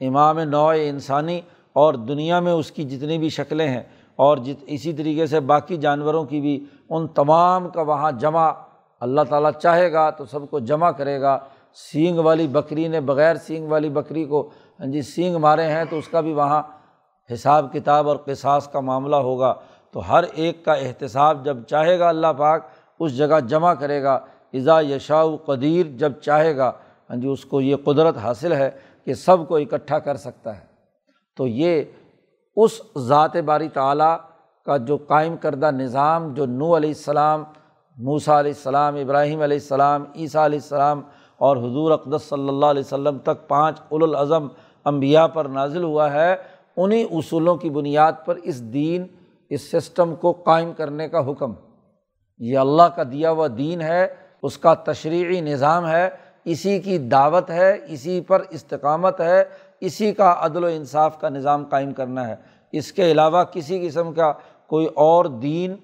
امام 0.00 0.38
نوع 0.38 0.74
انسانی 0.76 1.40
اور 1.72 1.94
دنیا 1.94 2.40
میں 2.40 2.52
اس 2.52 2.70
کی 2.70 2.84
جتنی 2.84 3.18
بھی 3.18 3.28
شکلیں 3.28 3.68
ہیں 3.68 3.82
اور 4.16 4.36
جت، 4.36 4.64
اسی 4.66 4.92
طریقے 4.92 5.26
سے 5.26 5.40
باقی 5.40 5.76
جانوروں 5.76 6.24
کی 6.24 6.40
بھی 6.40 6.64
ان 6.90 7.06
تمام 7.08 7.68
کا 7.68 7.82
وہاں 7.82 8.12
جمع 8.12 8.50
اللہ 9.00 9.20
تعالیٰ 9.28 9.52
چاہے 9.52 9.92
گا 9.92 10.10
تو 10.10 10.24
سب 10.24 10.50
کو 10.50 10.58
جمع 10.58 10.90
کرے 10.90 11.20
گا۔ 11.20 11.38
سینگ 11.74 12.18
والی 12.18 12.46
بکری 12.46 12.88
نے 12.88 13.00
بغیر 13.00 13.36
سینگ 13.36 13.68
والی 13.68 13.88
بکری 13.88 14.24
کو 14.24 14.50
ہاں 14.80 14.86
جی 14.86 15.02
سینگ 15.02 15.36
مارے 15.36 15.66
ہیں 15.66 15.84
تو 15.90 15.98
اس 15.98 16.08
کا 16.08 16.20
بھی 16.20 16.32
وہاں 16.32 16.62
حساب 17.32 17.72
کتاب 17.72 18.08
اور 18.08 18.16
قصاص 18.16 18.68
کا 18.68 18.80
معاملہ 18.80 19.16
ہوگا۔ 19.16 19.54
تو 19.92 20.00
ہر 20.08 20.24
ایک 20.32 20.64
کا 20.64 20.72
احتساب 20.72 21.44
جب 21.44 21.56
چاہے 21.68 21.98
گا 21.98 22.08
اللہ 22.08 22.32
پاک، 22.38 22.66
اس 23.00 23.16
جگہ 23.16 23.40
جمع 23.40 23.74
کرے 23.74 24.02
گا۔ 24.02 24.18
اضا 24.52 24.80
یشاء 24.80 25.22
قدیر 25.46 25.86
جب 25.86 26.12
چاہے 26.12 26.56
گا 26.56 26.72
ہاں 27.10 27.16
جی 27.16 27.28
اس 27.28 27.44
کو 27.44 27.60
یہ 27.60 27.76
قدرت 27.84 28.16
حاصل 28.16 28.52
ہے 28.52 28.70
کہ 29.04 29.14
سب 29.14 29.48
کو 29.48 29.56
اکٹھا 29.56 29.98
کر 29.98 30.16
سکتا 30.16 30.56
ہے۔ 30.56 30.64
تو 31.36 31.46
یہ 31.46 31.82
اس 32.56 32.80
ذات 32.98 33.36
باری 33.36 33.68
تعلیٰ 33.68 34.16
کا 34.66 34.76
جو 34.76 34.96
قائم 34.96 35.36
کردہ 35.36 35.70
نظام، 35.70 36.34
جو 36.34 36.46
نو 36.46 36.76
علیہ 36.76 36.90
السلام 36.90 37.44
موسا 37.96 38.40
علیہ 38.40 38.52
السلام، 38.56 38.96
ابراہیم 38.96 39.42
علیہ 39.42 39.56
السلام، 39.56 40.04
عیسیٰ 40.14 40.44
علیہ 40.44 40.58
السلام 40.58 41.00
اور 41.36 41.56
حضور 41.56 41.90
اقدس 41.90 42.22
صلی 42.22 42.48
اللہ 42.48 42.66
علیہ 42.66 42.82
وسلم 42.86 43.18
تک 43.18 43.48
پانچ 43.48 43.80
الاظم 43.90 44.48
امبیا 44.84 45.26
پر 45.26 45.44
نازل 45.44 45.82
ہوا 45.82 46.12
ہے 46.12 46.36
انہیں 46.76 47.04
اصولوں 47.04 47.56
کی 47.56 47.70
بنیاد 47.70 48.12
پر 48.24 48.36
اس 48.42 48.62
دین، 48.72 49.06
اس 49.48 49.70
سسٹم 49.70 50.14
کو 50.14 50.32
قائم 50.32 50.72
کرنے 50.72 51.08
کا 51.08 51.30
حکم۔ 51.30 51.52
یہ 52.38 52.58
اللہ 52.58 52.82
کا 52.82 53.02
دیا 53.02 53.30
ہوا 53.30 53.46
دین 53.58 53.80
ہے 53.80 54.06
اس 54.42 54.58
کا 54.58 54.74
تشریعی 54.74 55.40
نظام 55.40 55.88
ہے، 55.88 56.08
اسی 56.44 56.78
کی 56.78 56.98
دعوت 56.98 57.50
ہے، 57.50 57.72
اسی 57.88 58.20
پر 58.20 58.42
استقامت 58.50 59.20
ہے، 59.20 59.42
اسی 59.80 60.12
کا 60.12 60.34
عدل 60.38 60.64
و 60.64 60.66
انصاف 60.66 61.20
کا 61.20 61.28
نظام 61.28 61.64
قائم 61.64 61.92
کرنا 61.92 62.28
ہے۔ 62.28 62.34
اس 62.72 62.92
کے 62.92 63.10
علاوہ 63.10 63.42
کسی 63.44 63.86
قسم 63.86 64.12
کا 64.12 64.32
کوئی 64.66 64.86
اور 64.94 65.24
دین، 65.42 65.74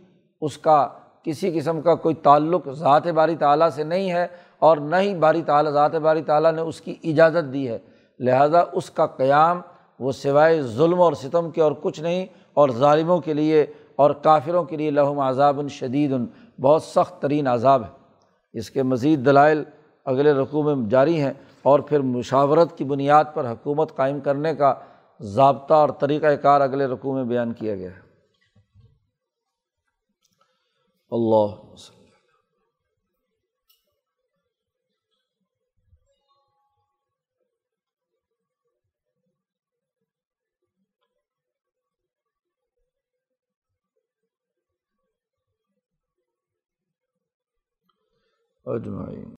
اس 0.43 0.59
کا 0.59 0.87
کسی 1.23 1.51
قسم 1.51 1.81
کا 1.81 1.95
کوئی 1.95 2.15
تعلق 2.15 2.69
ذات 2.69 3.07
باری 3.07 3.37
تعلیٰ 3.37 3.69
سے 3.71 3.85
نہیں 3.85 4.11
ہے 4.11 4.27
اور 4.59 4.77
نہ 4.77 4.97
ہی 4.97 5.15
باری 5.15 5.43
تعلیٰ 5.43 5.73
ذات 5.73 5.95
باری 5.95 6.23
تعلیٰ 6.23 6.53
نے 6.53 6.63
اس 6.63 6.81
کی 6.81 6.95
اجازت 7.05 7.53
دی 7.53 7.69
ہے۔ 7.69 7.79
لہٰذا 8.21 8.63
اس 8.73 8.91
کا 8.91 9.07
قیام 9.07 9.61
وہ 10.01 10.13
سوائے 10.13 10.63
ظلم 10.63 11.01
اور 11.01 11.13
ستم 11.13 11.51
کے 11.51 11.63
اور 11.63 11.73
کچھ 11.73 12.01
نہیں، 12.01 12.27
اور 12.55 12.69
ظالموں 12.69 13.19
کے 13.19 13.35
لیے 13.35 13.67
اور 13.97 14.11
کافروں 14.11 14.65
کے 14.65 14.77
لیے 14.77 14.91
لہم 14.91 15.19
عذاب 15.19 15.59
الشدید 15.59 16.13
بہت 16.61 16.83
سخت 16.83 17.21
ترین 17.23 17.47
عذاب 17.47 17.83
ہے۔ 17.83 18.06
اس 18.53 18.71
کے 18.71 18.83
مزید 18.83 19.27
دلائل 19.27 19.65
اگلے 20.05 20.33
رقوع 20.33 20.75
میں 20.75 20.89
جاری 20.89 21.21
ہیں 21.21 21.33
اور 21.63 21.81
پھر 21.81 22.01
مشاورت 22.01 22.79
کی 22.79 22.85
بنیاد 22.85 23.25
پر 23.35 23.51
حکومت 23.51 23.97
قائم 23.97 24.21
کرنے 24.21 24.55
کا 24.55 24.75
ضابطہ 25.21 25.75
اور 25.75 25.89
طریقۂ 25.89 26.27
کار 26.43 26.61
اگلے 26.61 26.87
رقوع 26.87 27.15
میں 27.15 27.25
بیان 27.25 27.53
کیا 27.53 27.75
گیا 27.75 27.91
ہے۔ 27.91 28.01
اللہ 31.11 31.77
اجمعین۔ 48.67 49.33